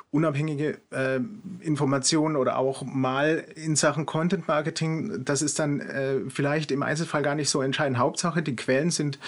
unabhängige 0.10 0.80
äh, 0.90 1.20
Informationen 1.60 2.36
oder 2.36 2.58
auch 2.58 2.82
mal 2.82 3.46
in 3.56 3.76
Sachen 3.76 4.08
Content 4.08 4.48
Marketing. 4.48 5.24
Das 5.24 5.44
ist 5.44 5.60
dann 5.60 5.82
äh, 5.82 6.22
vielleicht 6.30 6.72
im 6.72 6.82
Einzelfall 6.82 7.22
gar 7.22 7.36
nicht 7.36 7.50
so 7.50 7.62
entscheidend. 7.62 8.00
Hauptsache, 8.00 8.42
die 8.42 8.56
Quellen 8.56 8.90
sind 8.90 9.20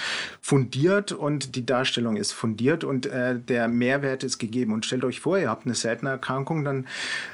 fundiert 0.41 1.11
und 1.11 1.55
die 1.55 1.67
Darstellung 1.67 2.17
ist 2.17 2.31
fundiert 2.31 2.83
und 2.83 3.05
äh, 3.05 3.37
der 3.39 3.67
Mehr 3.67 3.90
Mehrwert 3.91 4.23
ist 4.23 4.37
gegeben. 4.37 4.73
Und 4.73 4.85
stellt 4.85 5.03
euch 5.03 5.19
vor, 5.19 5.37
ihr 5.37 5.49
habt 5.49 5.65
eine 5.65 5.75
seltene 5.75 6.11
Erkrankung, 6.11 6.63
dann 6.63 6.87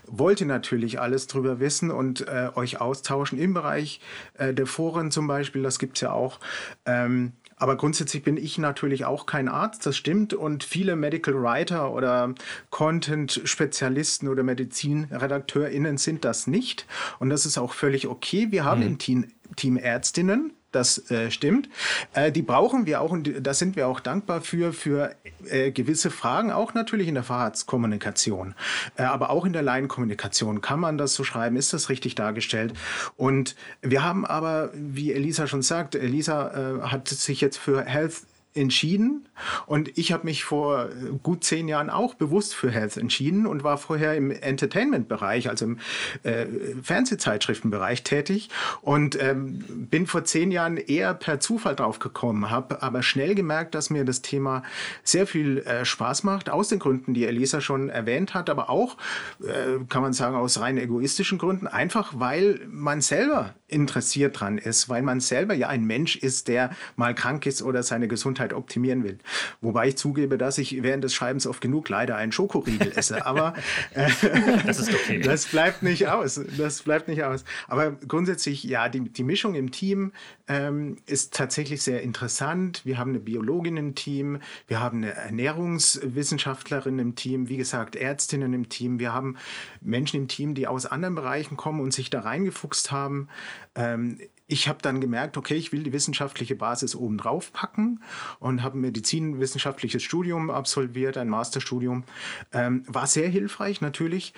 wollt 0.08 0.42
ihr 0.42 0.48
natürlich 0.48 1.00
alles 1.00 1.28
drüber 1.28 1.60
wissen 1.60 1.92
und 1.92 2.28
äh, 2.28 2.50
euch 2.56 2.82
austauschen 2.82 3.38
im 3.38 3.54
Bereich 3.54 4.02
äh, 4.38 4.54
der 4.54 4.66
Foren 4.66 5.12
zum 5.12 5.28
Beispiel. 5.28 5.62
Das 5.62 5.78
gibt 5.78 5.98
es 5.98 6.02
ja 6.02 6.12
auch. 6.12 6.40
Ähm, 6.86 7.34
aber 7.60 7.76
grundsätzlich 7.76 8.24
bin 8.24 8.38
ich 8.38 8.60
natürlich 8.60 9.06
auch 9.06 9.26
kein 9.26 9.48
Arzt, 9.48 9.86
das 9.86 9.98
stimmt. 9.98 10.34
Und 10.34 10.64
viele 10.64 10.96
Medical 10.96 11.34
Writer 11.42 11.92
oder 11.92 12.34
Content-Spezialisten 12.70 14.28
oder 14.28 14.44
MedizinredakteurInnen 14.44 15.98
sind 15.98 16.24
das 16.24 16.46
nicht. 16.46 16.86
Und 17.20 17.30
das 17.30 17.48
ist 17.48 17.58
auch 17.58 17.74
völlig 17.74 18.08
okay. 18.08 18.48
Wir 18.52 18.64
haben 18.64 18.82
mhm. 18.82 18.88
im 18.88 18.98
Team, 19.00 19.28
Team 19.56 19.78
Ärztinnen, 19.78 20.54
das 20.72 21.10
äh, 21.12 21.32
stimmt. 21.32 21.70
Äh, 22.14 22.32
die 22.32 22.42
brauchen 22.42 22.86
wir 22.86 23.02
auch 23.02 23.12
und 23.12 23.32
da 23.42 23.54
sind 23.54 23.76
wir 23.76 23.88
auch 23.88 24.00
dankbar 24.00 24.42
für, 24.42 24.74
für 24.74 25.16
äh, 25.50 25.72
gewisse 25.72 26.12
Fragen, 26.12 26.52
auch 26.52 26.74
natürlich 26.74 27.08
in 27.08 27.16
der 27.16 27.24
Fahrradskommunikation, 27.24 28.54
äh, 28.98 29.04
aber 29.04 29.30
auch 29.30 29.46
in 29.46 29.54
der 29.54 29.62
Laienkommunikation. 29.62 30.62
Kann 30.62 30.80
man 30.80 30.98
das 30.98 31.14
so 31.14 31.24
schreiben? 31.24 31.56
Ist 31.56 31.74
das 31.74 31.90
richtig 31.90 32.16
dargestellt? 32.16 32.74
Und 33.16 33.56
wir 33.82 34.04
haben 34.04 34.26
aber, 34.26 34.72
wie 34.74 35.14
Elisa 35.14 35.48
schon 35.48 35.62
sagt, 35.62 35.96
Elisa 35.96 36.52
äh, 36.52 36.82
hat 36.84 37.08
sich 37.08 37.42
jetzt 37.42 37.58
für 37.58 37.84
Health 37.84 38.24
entschieden. 38.58 39.28
Und 39.66 39.98
ich 39.98 40.12
habe 40.12 40.26
mich 40.26 40.44
vor 40.44 40.86
äh, 40.86 40.90
gut 41.22 41.44
zehn 41.44 41.68
Jahren 41.68 41.90
auch 41.90 42.16
bewusst 42.16 42.56
für 42.56 42.72
Health 42.72 42.98
entschieden 42.98 43.46
und 43.46 43.64
war 43.64 43.78
vorher 43.78 44.16
im 44.16 44.32
Entertainment-Bereich, 44.32 45.50
also 45.50 45.66
im 45.66 45.80
äh, 46.24 46.46
Fernsehzeitschriftenbereich 46.82 48.04
tätig. 48.04 48.50
Und 48.82 49.22
ähm, 49.22 49.88
bin 49.90 50.08
vor 50.08 50.24
zehn 50.24 50.52
Jahren 50.52 50.78
eher 50.78 51.14
per 51.14 51.40
Zufall 51.40 51.76
drauf 51.76 52.00
gekommen, 52.00 52.50
habe 52.50 52.82
aber 52.82 53.04
schnell 53.04 53.36
gemerkt, 53.36 53.76
dass 53.76 53.90
mir 53.90 54.06
das 54.06 54.22
Thema 54.22 54.64
sehr 55.04 55.28
viel 55.28 55.60
äh, 55.60 55.86
Spaß 55.86 56.24
macht, 56.24 56.50
aus 56.50 56.70
den 56.70 56.80
Gründen, 56.80 57.14
die 57.14 57.26
Elisa 57.26 57.62
schon 57.62 57.90
erwähnt 57.90 58.34
hat, 58.34 58.50
aber 58.50 58.70
auch, 58.70 58.98
äh, 59.42 59.84
kann 59.88 60.02
man 60.02 60.14
sagen, 60.14 60.36
aus 60.36 60.60
rein 60.60 60.78
egoistischen 60.78 61.38
Gründen, 61.38 61.68
einfach 61.68 62.14
weil 62.16 62.62
man 62.68 63.02
selber 63.02 63.54
interessiert 63.68 64.40
dran 64.40 64.58
ist, 64.58 64.88
weil 64.88 65.02
man 65.02 65.20
selber 65.20 65.54
ja 65.54 65.68
ein 65.68 65.84
Mensch 65.84 66.16
ist, 66.16 66.48
der 66.48 66.70
mal 66.96 67.14
krank 67.14 67.46
ist 67.46 67.62
oder 67.62 67.84
seine 67.84 68.08
Gesundheit 68.08 68.54
optimieren 68.54 69.04
will. 69.04 69.18
Wobei 69.62 69.90
ich 69.90 69.98
zugebe, 69.98 70.38
dass 70.38 70.58
ich 70.58 70.84
während 70.84 71.04
des 71.04 71.14
Schreibens 71.14 71.46
oft 71.46 71.60
genug 71.60 71.90
leider 71.90 72.16
einen 72.16 72.32
Schokoriegel 72.32 72.94
esse, 72.96 73.26
aber 73.26 73.56
äh, 73.94 74.10
das 74.66 74.88
okay. 74.88 75.20
Das 75.20 75.48
bleibt 75.48 75.84
nicht 75.84 76.08
aus. 76.08 76.40
Das 76.58 76.82
bleibt 76.84 77.08
nicht 77.08 77.24
aus. 77.24 77.44
Aber 77.68 77.92
grundsätzlich, 77.92 78.64
ja, 78.64 78.88
die, 78.88 79.02
die 79.02 79.24
Mischung 79.24 79.56
im 79.56 79.72
Team 79.72 80.14
ähm, 80.48 80.98
ist 81.06 81.34
tatsächlich 81.34 81.82
sehr 81.82 82.02
interessant. 82.02 82.82
Wir 82.86 82.98
haben 82.98 83.10
eine 83.10 83.20
Biologin 83.20 83.76
im 83.76 83.96
Team, 83.96 84.40
wir 84.68 84.80
haben 84.80 84.98
eine 84.98 85.14
Ernährungswissenschaftlerin 85.14 87.00
im 87.00 87.16
Team, 87.16 87.50
wie 87.50 87.58
gesagt, 87.58 87.96
Ärztinnen 87.96 88.54
im 88.54 88.70
Team, 88.70 89.00
wir 89.00 89.14
haben 89.14 89.38
Menschen 89.82 90.22
im 90.22 90.28
Team, 90.28 90.54
die 90.54 90.68
aus 90.68 90.86
anderen 90.86 91.16
Bereichen 91.16 91.58
kommen 91.58 91.82
und 91.82 91.94
sich 91.94 92.10
da 92.10 92.22
reingefuchst 92.22 92.92
haben. 92.92 93.28
Ähm, 93.76 94.20
ich 94.48 94.70
habe 94.70 94.80
dann 94.82 95.02
gemerkt, 95.02 95.36
okay, 95.36 95.56
ich 95.56 95.74
will 95.74 95.84
die 95.84 95.92
wissenschaftliche 95.92 96.56
Basis 96.56 96.96
oben 96.96 97.18
drauf 97.18 97.52
packen 97.52 98.02
und 98.40 98.64
habe 98.64 98.78
ein 98.78 98.82
medizinwissenschaftliches 98.82 100.02
Studium 100.02 100.50
absolviert, 100.50 101.18
ein 101.18 101.28
Masterstudium. 101.28 102.06
Ähm, 102.54 102.84
war 102.88 103.08
sehr 103.08 103.28
hilfreich 103.28 103.82
natürlich. 103.82 104.34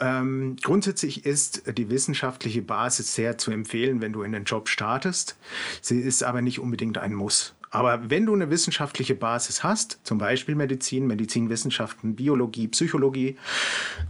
Ähm, 0.00 0.56
grundsätzlich 0.60 1.24
ist 1.24 1.62
die 1.78 1.88
wissenschaftliche 1.90 2.62
Basis 2.62 3.14
sehr 3.14 3.38
zu 3.38 3.52
empfehlen, 3.52 4.00
wenn 4.00 4.12
du 4.12 4.22
in 4.22 4.32
den 4.32 4.44
Job 4.44 4.68
startest. 4.68 5.36
Sie 5.80 6.00
ist 6.00 6.24
aber 6.24 6.42
nicht 6.42 6.58
unbedingt 6.58 6.98
ein 6.98 7.14
Muss. 7.14 7.54
Aber 7.72 8.10
wenn 8.10 8.26
du 8.26 8.34
eine 8.34 8.50
wissenschaftliche 8.50 9.14
Basis 9.14 9.64
hast, 9.64 9.98
zum 10.04 10.18
Beispiel 10.18 10.54
Medizin, 10.54 11.06
Medizinwissenschaften, 11.06 12.14
Biologie, 12.14 12.68
Psychologie, 12.68 13.38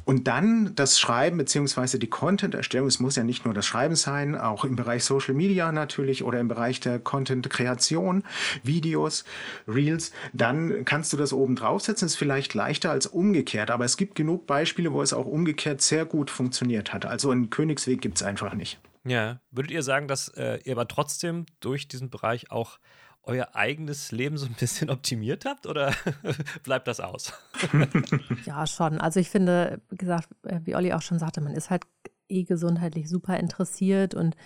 und 0.04 0.26
dann 0.26 0.74
das 0.74 0.98
Schreiben 0.98 1.38
bzw. 1.38 1.98
die 1.98 2.10
Content-Erstellung, 2.10 2.88
es 2.88 2.98
muss 2.98 3.14
ja 3.14 3.22
nicht 3.22 3.44
nur 3.44 3.54
das 3.54 3.64
Schreiben 3.64 3.94
sein, 3.94 4.36
auch 4.36 4.64
im 4.64 4.74
Bereich 4.74 5.04
Social 5.04 5.34
Media 5.34 5.70
natürlich 5.70 6.24
oder 6.24 6.40
im 6.40 6.48
Bereich 6.48 6.80
der 6.80 6.98
Content-Kreation, 6.98 8.24
Videos, 8.64 9.24
Reels, 9.68 10.10
dann 10.32 10.84
kannst 10.84 11.12
du 11.12 11.16
das 11.16 11.32
oben 11.32 11.54
draufsetzen. 11.54 12.06
Ist 12.06 12.16
vielleicht 12.16 12.54
leichter 12.54 12.90
als 12.90 13.06
umgekehrt, 13.06 13.70
aber 13.70 13.84
es 13.84 13.96
gibt 13.96 14.16
genug 14.16 14.48
Beispiele, 14.48 14.92
wo 14.92 15.02
es 15.02 15.12
auch 15.12 15.26
umgekehrt 15.26 15.82
sehr 15.82 16.04
gut 16.04 16.30
funktioniert 16.30 16.92
hat. 16.92 17.06
Also 17.06 17.30
einen 17.30 17.48
Königsweg 17.48 18.00
gibt 18.00 18.16
es 18.16 18.24
einfach 18.24 18.54
nicht. 18.54 18.80
Ja, 19.04 19.40
würdet 19.52 19.70
ihr 19.70 19.82
sagen, 19.84 20.08
dass 20.08 20.28
äh, 20.28 20.58
ihr 20.64 20.72
aber 20.72 20.88
trotzdem 20.88 21.46
durch 21.60 21.86
diesen 21.86 22.10
Bereich 22.10 22.50
auch 22.50 22.78
euer 23.24 23.54
eigenes 23.54 24.12
Leben 24.12 24.36
so 24.36 24.46
ein 24.46 24.54
bisschen 24.54 24.90
optimiert 24.90 25.44
habt 25.44 25.66
oder 25.66 25.92
bleibt 26.64 26.88
das 26.88 27.00
aus? 27.00 27.32
ja, 28.44 28.66
schon. 28.66 29.00
Also 29.00 29.20
ich 29.20 29.30
finde, 29.30 29.80
wie 29.90 29.96
gesagt, 29.96 30.28
äh, 30.44 30.60
wie 30.64 30.74
Olli 30.74 30.92
auch 30.92 31.02
schon 31.02 31.18
sagte, 31.18 31.40
man 31.40 31.54
ist 31.54 31.70
halt 31.70 31.84
eh 32.28 32.44
gesundheitlich 32.44 33.08
super 33.08 33.38
interessiert 33.38 34.14
und, 34.14 34.36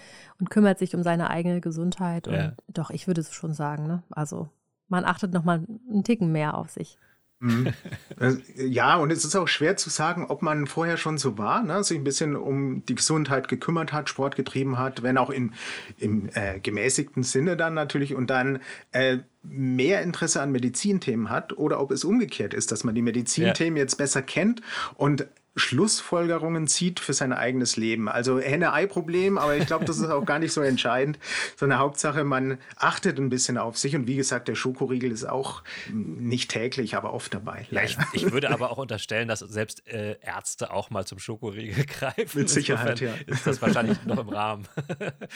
und 0.41 0.51
kümmert 0.51 0.79
sich 0.79 0.95
um 0.95 1.03
seine 1.03 1.31
eigene 1.31 1.61
Gesundheit. 1.61 2.29
Und 2.29 2.35
ja. 2.35 2.53
doch, 2.69 2.91
ich 2.91 3.07
würde 3.07 3.21
es 3.21 3.33
schon 3.33 3.55
sagen, 3.55 3.87
ne? 3.87 4.03
Also 4.11 4.49
man 4.89 5.05
achtet 5.05 5.33
nochmal 5.33 5.65
einen 5.91 6.05
Ticken 6.05 6.33
mehr 6.33 6.57
auf 6.57 6.71
sich. 6.71 6.99
Mhm. 7.40 7.72
Ja, 8.57 8.96
und 8.96 9.11
es 9.11 9.25
ist 9.25 9.37
auch 9.37 9.49
schwer 9.49 9.77
zu 9.77 9.90
sagen, 9.90 10.27
ob 10.27 10.40
man 10.40 10.66
vorher 10.66 10.96
schon 10.96 11.18
so 11.18 11.37
war, 11.37 11.62
ne? 11.62 11.85
sich 11.85 11.99
ein 11.99 12.05
bisschen 12.05 12.35
um 12.35 12.85
die 12.87 12.94
Gesundheit 12.94 13.49
gekümmert 13.49 13.92
hat, 13.92 14.09
Sport 14.09 14.37
getrieben 14.37 14.79
hat, 14.79 15.03
wenn 15.03 15.18
auch 15.18 15.31
in, 15.31 15.53
im 15.99 16.31
äh, 16.33 16.59
gemäßigten 16.61 17.22
Sinne 17.22 17.57
dann 17.57 17.75
natürlich 17.75 18.14
und 18.14 18.31
dann 18.31 18.61
äh, 18.92 19.18
mehr 19.42 20.03
Interesse 20.03 20.40
an 20.40 20.51
Medizinthemen 20.51 21.29
hat 21.31 21.57
oder 21.57 21.81
ob 21.81 21.90
es 21.90 22.05
umgekehrt 22.05 22.55
ist, 22.55 22.72
dass 22.72 22.85
man 22.85 22.94
die 22.94 23.03
Medizinthemen 23.03 23.77
ja. 23.77 23.83
jetzt 23.83 23.96
besser 23.96 24.22
kennt 24.22 24.62
und 24.94 25.27
Schlussfolgerungen 25.57 26.66
zieht 26.66 27.01
für 27.01 27.14
sein 27.14 27.33
eigenes 27.33 27.77
Leben. 27.77 28.09
Also 28.09 28.38
Henne-Ei-Problem, 28.38 29.38
aber 29.38 29.57
ich 29.57 29.66
glaube, 29.66 29.87
das 29.87 29.99
ist 29.99 30.11
auch 30.11 30.25
gar 30.25 30.38
nicht 30.38 30.53
so 30.53 30.61
entscheidend, 30.61 31.19
sondern 31.57 31.79
Hauptsache, 31.79 32.25
man 32.25 32.59
achtet 32.77 33.19
ein 33.19 33.31
bisschen 33.31 33.57
auf 33.57 33.79
sich 33.79 33.97
und 33.97 34.07
wie 34.07 34.16
gesagt, 34.16 34.49
der 34.49 34.55
Schokoriegel 34.55 35.11
ist 35.11 35.25
auch 35.25 35.62
nicht 35.90 36.51
täglich, 36.51 36.95
aber 36.95 37.14
oft 37.14 37.33
dabei. 37.33 37.66
Ja, 37.71 37.83
ich, 37.83 37.97
ich, 38.12 38.31
würde 38.33 38.51
aber 38.51 38.71
auch 38.71 38.79
unterstellen, 38.79 39.29
dass 39.29 39.40
selbst 39.40 39.87
äh, 39.88 40.16
Ärzte 40.21 40.71
auch 40.73 40.90
mal 40.90 41.07
zum 41.07 41.19
Schokoriegel 41.19 41.85
greifen. 41.87 42.40
Mit 42.40 42.51
Sicherheit, 42.51 43.01
Insofern 43.01 43.27
ja. 43.27 43.35
Ist 43.35 43.47
das 43.47 43.62
wahrscheinlich 43.62 44.05
noch 44.05 44.19
im 44.19 44.29
Rahmen. 44.29 44.69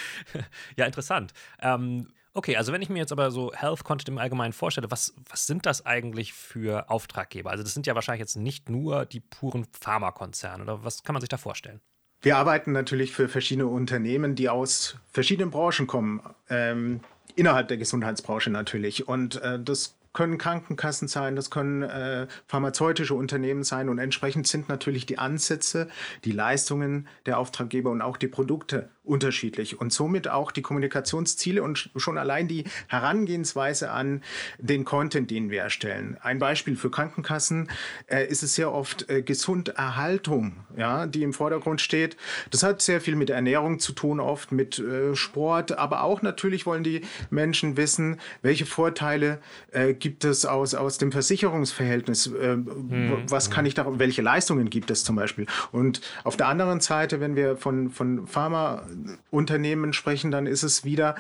ja, 0.76 0.84
interessant. 0.84 1.32
Ähm, 1.60 2.08
Okay, 2.32 2.56
also 2.56 2.72
wenn 2.72 2.80
ich 2.80 2.88
mir 2.88 2.98
jetzt 2.98 3.10
aber 3.10 3.30
so 3.30 3.52
Health 3.52 3.82
Content 3.82 4.08
im 4.08 4.18
Allgemeinen 4.18 4.52
vorstelle, 4.52 4.90
was, 4.90 5.14
was 5.28 5.46
sind 5.46 5.66
das 5.66 5.84
eigentlich 5.84 6.32
für 6.32 6.88
Auftraggeber? 6.88 7.50
Also 7.50 7.64
das 7.64 7.74
sind 7.74 7.86
ja 7.86 7.94
wahrscheinlich 7.96 8.20
jetzt 8.20 8.36
nicht 8.36 8.68
nur 8.68 9.04
die 9.04 9.20
puren 9.20 9.66
Pharmakonzerne 9.72 10.62
oder 10.62 10.84
was 10.84 11.02
kann 11.02 11.14
man 11.14 11.20
sich 11.20 11.28
da 11.28 11.38
vorstellen? 11.38 11.80
Wir 12.22 12.36
arbeiten 12.36 12.72
natürlich 12.72 13.12
für 13.12 13.28
verschiedene 13.28 13.66
Unternehmen, 13.66 14.34
die 14.34 14.48
aus 14.48 14.96
verschiedenen 15.10 15.50
Branchen 15.50 15.86
kommen, 15.86 16.20
ähm, 16.50 17.00
innerhalb 17.34 17.68
der 17.68 17.78
Gesundheitsbranche 17.78 18.50
natürlich. 18.50 19.08
Und 19.08 19.40
äh, 19.42 19.58
das 19.58 19.96
können 20.12 20.38
Krankenkassen 20.38 21.08
sein, 21.08 21.36
das 21.36 21.50
können 21.50 21.82
äh, 21.82 22.26
pharmazeutische 22.46 23.14
Unternehmen 23.14 23.62
sein 23.62 23.88
und 23.88 23.98
entsprechend 23.98 24.46
sind 24.46 24.68
natürlich 24.68 25.06
die 25.06 25.18
Ansätze, 25.18 25.88
die 26.24 26.32
Leistungen 26.32 27.08
der 27.26 27.38
Auftraggeber 27.38 27.90
und 27.90 28.02
auch 28.02 28.16
die 28.16 28.28
Produkte 28.28 28.88
unterschiedlich 29.02 29.80
und 29.80 29.92
somit 29.92 30.28
auch 30.28 30.52
die 30.52 30.62
Kommunikationsziele 30.62 31.62
und 31.62 31.90
schon 31.96 32.18
allein 32.18 32.48
die 32.48 32.64
Herangehensweise 32.86 33.90
an 33.90 34.22
den 34.58 34.84
Content, 34.84 35.30
den 35.30 35.50
wir 35.50 35.62
erstellen. 35.62 36.18
Ein 36.20 36.38
Beispiel 36.38 36.76
für 36.76 36.90
Krankenkassen 36.90 37.70
äh, 38.06 38.26
ist 38.26 38.42
es 38.42 38.54
sehr 38.54 38.72
oft 38.72 39.08
äh, 39.08 39.22
Gesunderhaltung, 39.22 40.56
ja, 40.76 41.06
die 41.06 41.22
im 41.22 41.32
Vordergrund 41.32 41.80
steht. 41.80 42.16
Das 42.50 42.62
hat 42.62 42.82
sehr 42.82 43.00
viel 43.00 43.16
mit 43.16 43.30
Ernährung 43.30 43.78
zu 43.78 43.92
tun, 43.92 44.20
oft 44.20 44.52
mit 44.52 44.78
äh, 44.78 45.16
Sport, 45.16 45.78
aber 45.78 46.02
auch 46.02 46.20
natürlich 46.20 46.66
wollen 46.66 46.84
die 46.84 47.00
Menschen 47.30 47.78
wissen, 47.78 48.20
welche 48.42 48.66
Vorteile 48.66 49.38
äh, 49.72 49.94
gibt 49.94 50.24
es 50.24 50.44
aus, 50.44 50.74
aus 50.74 50.98
dem 50.98 51.10
Versicherungsverhältnis, 51.10 52.26
äh, 52.26 52.52
hm. 52.52 53.22
was 53.28 53.50
kann 53.50 53.64
ich 53.64 53.74
da, 53.74 53.98
welche 53.98 54.20
Leistungen 54.20 54.68
gibt 54.68 54.90
es 54.90 55.04
zum 55.04 55.16
Beispiel. 55.16 55.46
Und 55.72 56.02
auf 56.22 56.36
der 56.36 56.48
anderen 56.48 56.80
Seite, 56.80 57.20
wenn 57.20 57.34
wir 57.34 57.56
von, 57.56 57.88
von 57.88 58.26
Pharma 58.26 58.82
Unternehmen 59.30 59.92
sprechen, 59.92 60.30
dann 60.30 60.46
ist 60.46 60.62
es 60.62 60.84
wieder 60.84 61.14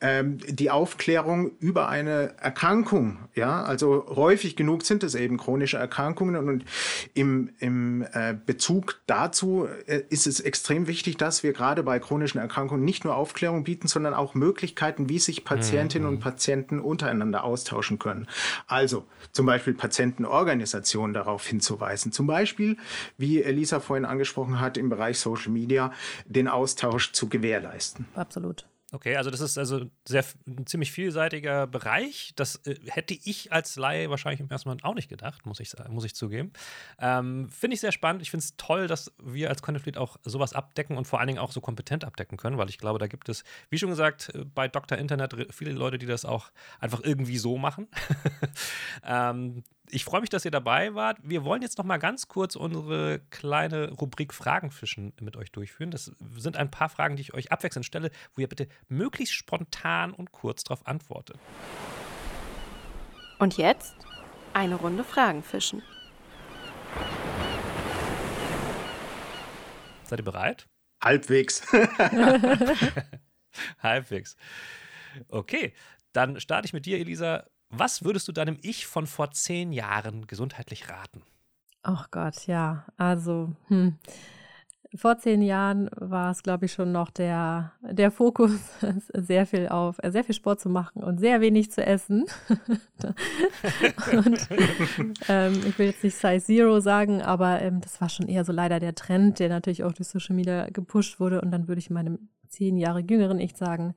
ähm, 0.00 0.38
die 0.48 0.70
Aufklärung 0.70 1.52
über 1.58 1.88
eine 1.88 2.34
Erkrankung. 2.40 3.18
Ja, 3.34 3.62
also 3.62 4.06
häufig 4.08 4.56
genug 4.56 4.84
sind 4.84 5.02
es 5.02 5.14
eben 5.14 5.36
chronische 5.36 5.76
Erkrankungen 5.76 6.36
und 6.36 6.64
im, 7.14 7.50
im 7.58 8.06
äh, 8.12 8.34
Bezug 8.44 9.00
dazu 9.06 9.68
äh, 9.86 10.02
ist 10.08 10.26
es 10.26 10.40
extrem 10.40 10.86
wichtig, 10.86 11.16
dass 11.16 11.42
wir 11.42 11.52
gerade 11.52 11.82
bei 11.82 11.98
chronischen 11.98 12.40
Erkrankungen 12.40 12.84
nicht 12.84 13.04
nur 13.04 13.16
Aufklärung 13.16 13.64
bieten, 13.64 13.88
sondern 13.88 14.14
auch 14.14 14.34
Möglichkeiten, 14.34 15.08
wie 15.08 15.18
sich 15.18 15.44
Patientinnen 15.44 16.08
mhm. 16.08 16.16
und 16.16 16.20
Patienten 16.20 16.80
untereinander 16.80 17.44
austauschen 17.44 17.98
können. 17.98 18.26
Also 18.66 19.06
zum 19.32 19.46
Beispiel 19.46 19.74
Patientenorganisationen 19.74 21.14
darauf 21.14 21.46
hinzuweisen. 21.46 22.12
Zum 22.12 22.26
Beispiel, 22.26 22.76
wie 23.18 23.42
Elisa 23.42 23.80
vorhin 23.80 24.04
angesprochen 24.04 24.60
hat, 24.60 24.76
im 24.76 24.88
Bereich 24.88 25.18
Social 25.18 25.52
Media 25.52 25.92
den 26.26 26.48
Austausch 26.48 27.12
zu 27.16 27.28
gewährleisten. 27.28 28.06
Absolut. 28.14 28.66
Okay, 28.92 29.16
also 29.16 29.30
das 29.30 29.40
ist 29.40 29.58
also 29.58 29.90
sehr, 30.06 30.24
ein 30.46 30.64
ziemlich 30.66 30.92
vielseitiger 30.92 31.66
Bereich. 31.66 32.32
Das 32.36 32.56
äh, 32.66 32.76
hätte 32.86 33.14
ich 33.14 33.52
als 33.52 33.74
Laie 33.74 34.10
wahrscheinlich 34.10 34.40
im 34.40 34.48
ersten 34.48 34.68
Moment 34.68 34.84
auch 34.84 34.94
nicht 34.94 35.08
gedacht, 35.08 35.44
muss 35.44 35.58
ich, 35.58 35.74
muss 35.88 36.04
ich 36.04 36.14
zugeben. 36.14 36.52
Ähm, 37.00 37.50
finde 37.50 37.74
ich 37.74 37.80
sehr 37.80 37.90
spannend. 37.90 38.22
Ich 38.22 38.30
finde 38.30 38.44
es 38.44 38.56
toll, 38.56 38.86
dass 38.86 39.12
wir 39.20 39.50
als 39.50 39.60
Content 39.60 39.98
auch 39.98 40.18
sowas 40.22 40.52
abdecken 40.52 40.96
und 40.96 41.04
vor 41.06 41.18
allen 41.18 41.26
Dingen 41.26 41.40
auch 41.40 41.50
so 41.50 41.60
kompetent 41.60 42.04
abdecken 42.04 42.38
können, 42.38 42.58
weil 42.58 42.68
ich 42.68 42.78
glaube, 42.78 43.00
da 43.00 43.08
gibt 43.08 43.28
es, 43.28 43.42
wie 43.70 43.78
schon 43.78 43.90
gesagt, 43.90 44.32
äh, 44.34 44.44
bei 44.44 44.68
Dr. 44.68 44.96
Internet 44.98 45.34
viele 45.50 45.72
Leute, 45.72 45.98
die 45.98 46.06
das 46.06 46.24
auch 46.24 46.52
einfach 46.78 47.00
irgendwie 47.02 47.38
so 47.38 47.58
machen. 47.58 47.88
ähm, 49.04 49.64
ich 49.90 50.04
freue 50.04 50.20
mich, 50.20 50.30
dass 50.30 50.44
ihr 50.44 50.50
dabei 50.50 50.94
wart. 50.94 51.18
Wir 51.22 51.44
wollen 51.44 51.62
jetzt 51.62 51.78
noch 51.78 51.84
mal 51.84 51.98
ganz 51.98 52.28
kurz 52.28 52.56
unsere 52.56 53.20
kleine 53.30 53.92
Rubrik 53.92 54.34
Fragenfischen 54.34 55.12
mit 55.20 55.36
euch 55.36 55.52
durchführen. 55.52 55.90
Das 55.90 56.12
sind 56.36 56.56
ein 56.56 56.70
paar 56.70 56.88
Fragen, 56.88 57.16
die 57.16 57.22
ich 57.22 57.34
euch 57.34 57.52
abwechselnd 57.52 57.86
stelle, 57.86 58.10
wo 58.34 58.40
ihr 58.40 58.48
bitte 58.48 58.68
möglichst 58.88 59.34
spontan 59.34 60.12
und 60.12 60.32
kurz 60.32 60.64
darauf 60.64 60.86
antwortet. 60.86 61.38
Und 63.38 63.56
jetzt 63.56 63.94
eine 64.52 64.76
Runde 64.76 65.04
Fragenfischen. 65.04 65.82
Seid 70.04 70.20
ihr 70.20 70.24
bereit? 70.24 70.68
Halbwegs. 71.02 71.62
Halbwegs. 73.82 74.36
Okay, 75.28 75.74
dann 76.12 76.40
starte 76.40 76.66
ich 76.66 76.72
mit 76.72 76.86
dir, 76.86 76.98
Elisa. 76.98 77.44
Was 77.78 78.04
würdest 78.04 78.28
du 78.28 78.32
deinem 78.32 78.58
Ich 78.62 78.86
von 78.86 79.06
vor 79.06 79.30
zehn 79.32 79.72
Jahren 79.72 80.26
gesundheitlich 80.26 80.88
raten? 80.88 81.22
Ach 81.82 82.10
Gott, 82.10 82.46
ja. 82.46 82.84
Also, 82.96 83.52
hm. 83.68 83.94
vor 84.96 85.18
zehn 85.18 85.40
Jahren 85.40 85.88
war 85.96 86.32
es, 86.32 86.42
glaube 86.42 86.66
ich, 86.66 86.72
schon 86.72 86.90
noch 86.90 87.10
der, 87.10 87.72
der 87.82 88.10
Fokus, 88.10 88.50
sehr 89.14 89.46
viel 89.46 89.68
auf, 89.68 89.98
sehr 90.02 90.24
viel 90.24 90.34
Sport 90.34 90.60
zu 90.60 90.68
machen 90.68 91.04
und 91.04 91.18
sehr 91.18 91.40
wenig 91.40 91.70
zu 91.70 91.86
essen. 91.86 92.24
und 94.12 94.48
ähm, 95.28 95.62
ich 95.66 95.78
will 95.78 95.86
jetzt 95.86 96.02
nicht 96.02 96.16
Size 96.16 96.44
Zero 96.44 96.80
sagen, 96.80 97.22
aber 97.22 97.62
ähm, 97.62 97.80
das 97.80 98.00
war 98.00 98.08
schon 98.08 98.26
eher 98.26 98.44
so 98.44 98.52
leider 98.52 98.80
der 98.80 98.94
Trend, 98.94 99.38
der 99.38 99.48
natürlich 99.48 99.84
auch 99.84 99.92
durch 99.92 100.08
Social 100.08 100.34
Media 100.34 100.68
gepusht 100.70 101.20
wurde. 101.20 101.40
Und 101.40 101.52
dann 101.52 101.68
würde 101.68 101.78
ich 101.78 101.90
meinem 101.90 102.30
zehn 102.48 102.78
Jahre 102.78 103.00
jüngeren 103.00 103.38
Ich 103.38 103.56
sagen, 103.56 103.94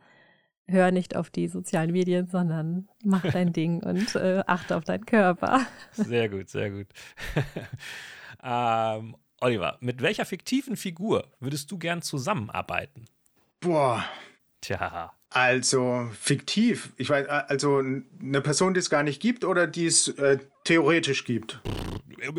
hör 0.70 0.92
nicht 0.92 1.16
auf 1.16 1.30
die 1.30 1.48
sozialen 1.48 1.92
Medien, 1.92 2.28
sondern 2.28 2.88
mach 3.04 3.24
dein 3.32 3.54
Ding 3.54 3.82
und 3.84 4.16
äh, 4.16 4.44
achte 4.48 4.76
auf 4.78 4.84
deinen 4.84 5.06
Körper. 5.06 5.66
Sehr 5.94 6.30
gut, 6.30 6.50
sehr 6.50 6.72
gut. 6.72 6.88
ähm, 8.44 9.16
Oliver, 9.42 9.78
mit 9.80 10.02
welcher 10.02 10.26
fiktiven 10.26 10.76
Figur 10.76 11.28
würdest 11.40 11.72
du 11.72 11.78
gern 11.78 12.02
zusammenarbeiten? 12.02 13.06
Boah. 13.60 14.04
Tja. 14.62 15.14
Also 15.30 16.10
fiktiv. 16.20 16.92
Ich 16.98 17.10
weiß, 17.10 17.28
also 17.28 17.78
eine 17.78 18.42
Person, 18.42 18.74
die 18.74 18.80
es 18.80 18.90
gar 18.90 19.04
nicht 19.04 19.22
gibt 19.22 19.46
oder 19.46 19.68
die 19.68 19.86
es 19.86 20.08
äh, 20.08 20.40
theoretisch 20.70 21.26
gibt. 21.26 21.60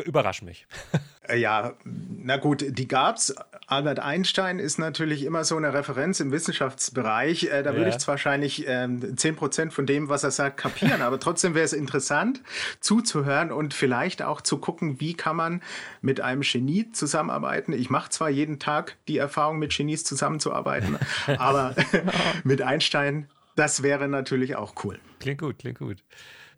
Überrasch 0.05 0.41
mich. 0.41 0.65
Äh, 1.27 1.37
ja, 1.37 1.75
na 1.83 2.37
gut, 2.37 2.65
die 2.67 2.87
gab's. 2.87 3.31
Albert 3.67 3.99
Einstein 3.99 4.57
ist 4.57 4.79
natürlich 4.79 5.23
immer 5.23 5.43
so 5.43 5.55
eine 5.55 5.71
Referenz 5.71 6.19
im 6.19 6.31
Wissenschaftsbereich. 6.31 7.43
Äh, 7.43 7.61
da 7.61 7.69
ja. 7.69 7.77
würde 7.77 7.91
ich 7.91 7.99
zwar 7.99 8.13
wahrscheinlich 8.13 8.65
ähm, 8.67 8.99
10% 8.99 9.69
von 9.69 9.85
dem, 9.85 10.09
was 10.09 10.23
er 10.23 10.31
sagt, 10.31 10.57
kapieren, 10.57 11.03
aber 11.03 11.19
trotzdem 11.19 11.53
wäre 11.53 11.63
es 11.63 11.73
interessant 11.73 12.41
zuzuhören 12.79 13.51
und 13.51 13.75
vielleicht 13.75 14.23
auch 14.23 14.41
zu 14.41 14.57
gucken, 14.57 14.99
wie 14.99 15.13
kann 15.13 15.35
man 15.35 15.61
mit 16.01 16.21
einem 16.21 16.41
Genie 16.41 16.91
zusammenarbeiten. 16.91 17.71
Ich 17.71 17.91
mache 17.91 18.09
zwar 18.09 18.31
jeden 18.31 18.57
Tag 18.57 18.97
die 19.07 19.19
Erfahrung, 19.19 19.59
mit 19.59 19.77
Genies 19.77 20.03
zusammenzuarbeiten, 20.03 20.97
aber 21.37 21.75
mit 22.43 22.63
Einstein 22.63 23.29
Das 23.55 23.83
wäre 23.83 24.07
natürlich 24.07 24.55
auch 24.55 24.73
cool. 24.83 24.99
Klingt 25.19 25.39
gut, 25.39 25.59
klingt 25.59 25.77
gut. 25.77 26.03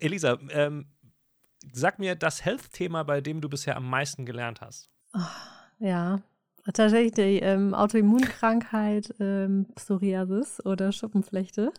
Elisa, 0.00 0.38
ähm, 0.50 0.86
sag 1.72 1.98
mir 1.98 2.14
das 2.14 2.44
Health-Thema, 2.44 3.02
bei 3.04 3.20
dem 3.20 3.40
du 3.40 3.48
bisher 3.48 3.76
am 3.76 3.88
meisten 3.88 4.26
gelernt 4.26 4.60
hast. 4.60 4.90
Oh, 5.14 5.20
ja, 5.78 6.20
tatsächlich 6.72 7.12
die 7.12 7.40
ähm, 7.40 7.74
Autoimmunkrankheit 7.74 9.14
ähm, 9.20 9.66
Psoriasis 9.74 10.64
oder 10.64 10.92
Schuppenflechte. 10.92 11.72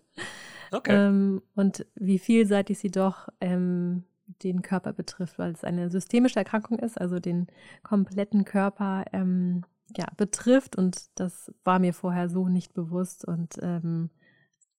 Okay. 0.71 0.95
Ähm, 0.95 1.41
und 1.55 1.85
wie 1.95 2.19
vielseitig 2.19 2.79
sie 2.79 2.91
doch 2.91 3.29
ähm, 3.41 4.03
den 4.43 4.61
Körper 4.61 4.93
betrifft, 4.93 5.37
weil 5.37 5.51
es 5.51 5.63
eine 5.63 5.89
systemische 5.89 6.39
Erkrankung 6.39 6.79
ist, 6.79 6.99
also 6.99 7.19
den 7.19 7.47
kompletten 7.83 8.45
Körper 8.45 9.05
ähm, 9.13 9.63
ja, 9.95 10.07
betrifft. 10.17 10.75
Und 10.75 11.09
das 11.19 11.51
war 11.63 11.79
mir 11.79 11.93
vorher 11.93 12.29
so 12.29 12.47
nicht 12.47 12.73
bewusst. 12.73 13.25
Und 13.25 13.57
ähm, 13.61 14.09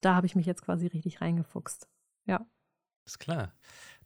da 0.00 0.14
habe 0.14 0.26
ich 0.26 0.36
mich 0.36 0.46
jetzt 0.46 0.62
quasi 0.62 0.86
richtig 0.86 1.20
reingefuchst. 1.20 1.88
Ja. 2.26 2.46
Ist 3.04 3.20
klar. 3.20 3.54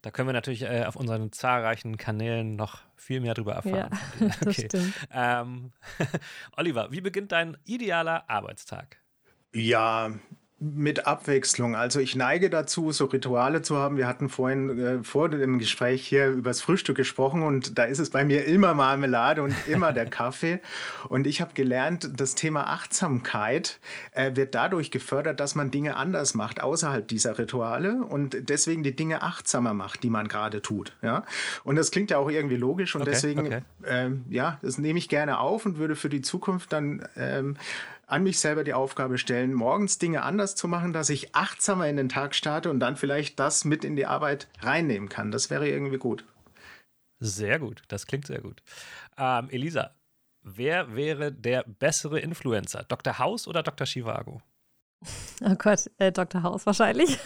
Da 0.01 0.09
können 0.09 0.27
wir 0.27 0.33
natürlich 0.33 0.63
äh, 0.63 0.85
auf 0.85 0.95
unseren 0.95 1.31
zahlreichen 1.31 1.97
Kanälen 1.97 2.55
noch 2.55 2.81
viel 2.95 3.19
mehr 3.21 3.33
darüber 3.33 3.53
erfahren. 3.53 3.91
Ja, 4.19 4.29
das 4.43 4.55
stimmt. 4.55 4.93
Ähm, 5.11 5.71
Oliver, 6.57 6.91
wie 6.91 7.01
beginnt 7.01 7.31
dein 7.31 7.57
idealer 7.65 8.29
Arbeitstag? 8.29 8.97
Ja, 9.53 10.11
mit 10.63 11.07
Abwechslung. 11.07 11.75
Also 11.75 11.99
ich 11.99 12.15
neige 12.15 12.51
dazu, 12.51 12.91
so 12.91 13.05
Rituale 13.05 13.63
zu 13.63 13.77
haben. 13.77 13.97
Wir 13.97 14.05
hatten 14.05 14.29
vorhin 14.29 14.79
äh, 14.79 15.03
vor 15.03 15.27
dem 15.27 15.57
Gespräch 15.57 16.07
hier 16.07 16.27
übers 16.27 16.61
Frühstück 16.61 16.97
gesprochen 16.97 17.41
und 17.41 17.79
da 17.79 17.85
ist 17.85 17.97
es 17.97 18.11
bei 18.11 18.23
mir 18.23 18.45
immer 18.45 18.75
Marmelade 18.75 19.41
und 19.41 19.55
immer 19.67 19.91
der 19.91 20.05
Kaffee. 20.09 20.59
Und 21.09 21.25
ich 21.25 21.41
habe 21.41 21.55
gelernt, 21.55 22.11
das 22.15 22.35
Thema 22.35 22.67
Achtsamkeit 22.67 23.79
äh, 24.11 24.35
wird 24.35 24.53
dadurch 24.53 24.91
gefördert, 24.91 25.39
dass 25.39 25.55
man 25.55 25.71
Dinge 25.71 25.95
anders 25.95 26.35
macht 26.35 26.61
außerhalb 26.61 27.07
dieser 27.07 27.39
Rituale 27.39 28.03
und 28.03 28.47
deswegen 28.47 28.83
die 28.83 28.95
Dinge 28.95 29.23
achtsamer 29.23 29.73
macht, 29.73 30.03
die 30.03 30.11
man 30.11 30.27
gerade 30.27 30.61
tut. 30.61 30.95
Ja? 31.01 31.25
Und 31.63 31.75
das 31.75 31.89
klingt 31.89 32.11
ja 32.11 32.19
auch 32.19 32.29
irgendwie 32.29 32.57
logisch 32.57 32.93
und 32.93 33.01
Okay, 33.01 33.11
deswegen, 33.11 33.47
okay. 33.47 33.61
ähm, 33.87 34.25
ja, 34.29 34.59
das 34.61 34.77
nehme 34.77 34.99
ich 34.99 35.09
gerne 35.09 35.39
auf 35.39 35.65
und 35.65 35.79
würde 35.79 35.95
für 35.95 36.09
die 36.09 36.21
Zukunft 36.21 36.71
dann 36.71 37.07
ähm, 37.17 37.57
an 38.11 38.23
mich 38.23 38.39
selber 38.39 38.63
die 38.63 38.73
Aufgabe 38.73 39.17
stellen, 39.17 39.53
morgens 39.53 39.97
Dinge 39.97 40.23
anders 40.23 40.55
zu 40.55 40.67
machen, 40.67 40.93
dass 40.93 41.09
ich 41.09 41.33
achtsamer 41.33 41.87
in 41.87 41.97
den 41.97 42.09
Tag 42.09 42.35
starte 42.35 42.69
und 42.69 42.79
dann 42.79 42.97
vielleicht 42.97 43.39
das 43.39 43.65
mit 43.65 43.85
in 43.85 43.95
die 43.95 44.05
Arbeit 44.05 44.47
reinnehmen 44.59 45.09
kann. 45.09 45.31
Das 45.31 45.49
wäre 45.49 45.69
irgendwie 45.69 45.97
gut. 45.97 46.25
Sehr 47.19 47.59
gut, 47.59 47.83
das 47.87 48.07
klingt 48.07 48.27
sehr 48.27 48.41
gut. 48.41 48.61
Ähm, 49.17 49.49
Elisa, 49.49 49.95
wer 50.41 50.95
wäre 50.95 51.31
der 51.31 51.63
bessere 51.63 52.19
Influencer? 52.19 52.83
Dr. 52.83 53.19
House 53.19 53.47
oder 53.47 53.63
Dr. 53.63 53.85
Chivago? 53.85 54.41
Oh 55.43 55.55
Gott, 55.55 55.89
äh, 55.97 56.11
Dr. 56.11 56.43
House 56.43 56.67
wahrscheinlich. 56.67 57.17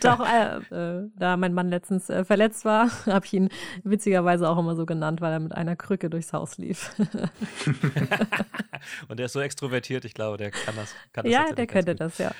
Doch, 0.00 0.20
äh, 0.20 0.56
äh, 0.70 1.08
da 1.16 1.38
mein 1.38 1.54
Mann 1.54 1.70
letztens 1.70 2.10
äh, 2.10 2.26
verletzt 2.26 2.66
war, 2.66 2.90
habe 3.06 3.24
ich 3.24 3.32
ihn 3.32 3.48
witzigerweise 3.82 4.46
auch 4.48 4.58
immer 4.58 4.76
so 4.76 4.84
genannt, 4.84 5.22
weil 5.22 5.32
er 5.32 5.40
mit 5.40 5.54
einer 5.54 5.74
Krücke 5.74 6.10
durchs 6.10 6.34
Haus 6.34 6.58
lief. 6.58 6.94
Und 9.08 9.18
der 9.18 9.24
ist 9.26 9.32
so 9.32 9.40
extrovertiert, 9.40 10.04
ich 10.04 10.12
glaube, 10.12 10.36
der 10.36 10.50
kann 10.50 10.76
das. 10.76 10.94
Kann 11.14 11.24
das 11.24 11.32
ja, 11.32 11.50
der 11.52 11.66
könnte 11.66 11.92
gut. 11.92 12.02
das, 12.02 12.18
ja. 12.18 12.32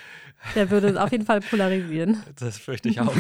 Der 0.55 0.71
würde 0.71 1.03
auf 1.03 1.11
jeden 1.13 1.25
Fall 1.25 1.41
polarisieren. 1.41 2.23
Das 2.39 2.59
fürchte 2.59 2.91
ich 2.91 3.01
auch. 3.01 3.15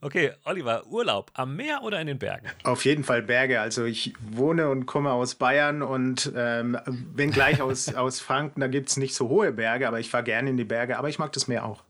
Okay, 0.00 0.32
Oliver, 0.44 0.86
Urlaub 0.86 1.30
am 1.34 1.56
Meer 1.56 1.82
oder 1.82 2.00
in 2.00 2.06
den 2.06 2.18
Bergen? 2.18 2.48
Auf 2.64 2.84
jeden 2.84 3.04
Fall 3.04 3.22
Berge. 3.22 3.60
Also 3.60 3.84
ich 3.84 4.14
wohne 4.20 4.68
und 4.68 4.86
komme 4.86 5.12
aus 5.12 5.34
Bayern 5.34 5.82
und 5.82 6.32
ähm, 6.34 6.78
bin 7.14 7.30
gleich 7.30 7.60
aus, 7.60 7.94
aus 7.94 8.20
Franken, 8.20 8.60
da 8.60 8.68
gibt 8.68 8.88
es 8.88 8.96
nicht 8.96 9.14
so 9.14 9.28
hohe 9.28 9.52
Berge, 9.52 9.86
aber 9.88 10.00
ich 10.00 10.10
fahre 10.10 10.24
gerne 10.24 10.50
in 10.50 10.56
die 10.56 10.64
Berge, 10.64 10.98
aber 10.98 11.08
ich 11.08 11.18
mag 11.18 11.32
das 11.32 11.48
Meer 11.48 11.64
auch. 11.64 11.84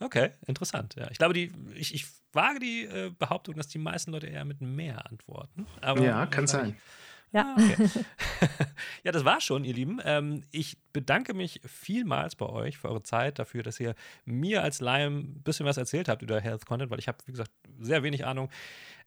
Okay, 0.00 0.30
interessant. 0.46 0.94
Ja. 0.96 1.08
Ich 1.10 1.18
glaube, 1.18 1.34
die, 1.34 1.52
ich, 1.74 1.94
ich 1.94 2.06
wage 2.32 2.58
die 2.58 2.84
äh, 2.84 3.10
Behauptung, 3.16 3.54
dass 3.54 3.68
die 3.68 3.78
meisten 3.78 4.10
Leute 4.10 4.26
eher 4.26 4.44
mit 4.44 4.60
Meer 4.60 5.06
antworten. 5.08 5.66
Aber 5.80 6.02
ja, 6.02 6.26
kann 6.26 6.46
sein. 6.46 6.76
Ja. 7.32 7.56
Ah, 7.56 7.62
okay. 7.62 7.88
ja, 9.04 9.12
das 9.12 9.24
war 9.24 9.40
schon, 9.40 9.64
ihr 9.64 9.74
Lieben. 9.74 10.00
Ähm, 10.04 10.44
ich 10.50 10.78
bedanke 10.92 11.34
mich 11.34 11.60
vielmals 11.64 12.36
bei 12.36 12.46
euch 12.46 12.78
für 12.78 12.88
eure 12.88 13.02
Zeit, 13.02 13.38
dafür, 13.38 13.62
dass 13.62 13.80
ihr 13.80 13.94
mir 14.24 14.62
als 14.62 14.80
Laie 14.80 15.06
ein 15.06 15.42
bisschen 15.42 15.66
was 15.66 15.76
erzählt 15.76 16.08
habt 16.08 16.22
über 16.22 16.40
Health 16.40 16.66
Content, 16.66 16.90
weil 16.90 16.98
ich 16.98 17.08
habe, 17.08 17.18
wie 17.26 17.32
gesagt, 17.32 17.50
sehr 17.80 18.02
wenig 18.02 18.26
Ahnung. 18.26 18.50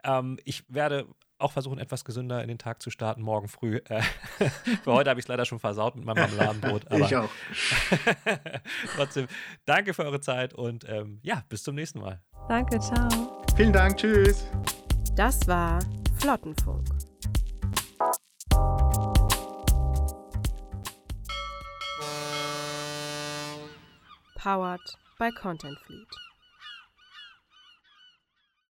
Ähm, 0.03 0.38
ich 0.43 0.63
werde 0.67 1.07
auch 1.38 1.51
versuchen, 1.51 1.79
etwas 1.79 2.05
gesünder 2.05 2.41
in 2.41 2.47
den 2.47 2.57
Tag 2.57 2.81
zu 2.81 2.89
starten, 2.89 3.21
morgen 3.21 3.47
früh. 3.47 3.81
Äh, 3.89 4.01
für 4.83 4.93
heute 4.93 5.09
habe 5.09 5.19
ich 5.19 5.25
es 5.25 5.27
leider 5.27 5.45
schon 5.45 5.59
versaut 5.59 5.95
mit 5.95 6.05
meinem 6.05 6.21
Marmeladenbrot. 6.21 6.89
Aber 6.89 7.05
ich 7.05 7.15
auch. 7.15 7.29
trotzdem, 8.95 9.27
danke 9.65 9.93
für 9.93 10.05
eure 10.05 10.21
Zeit 10.21 10.53
und 10.53 10.88
ähm, 10.88 11.19
ja, 11.23 11.43
bis 11.49 11.63
zum 11.63 11.75
nächsten 11.75 11.99
Mal. 11.99 12.21
Danke, 12.47 12.79
ciao. 12.79 13.43
Vielen 13.55 13.73
Dank, 13.73 13.97
tschüss. 13.97 14.45
Das 15.15 15.45
war 15.47 15.79
Flottenfunk. 16.19 16.88
Powered 24.45 24.93
by 25.17 25.31
Content 25.31 25.79
Fleet. 25.79 26.19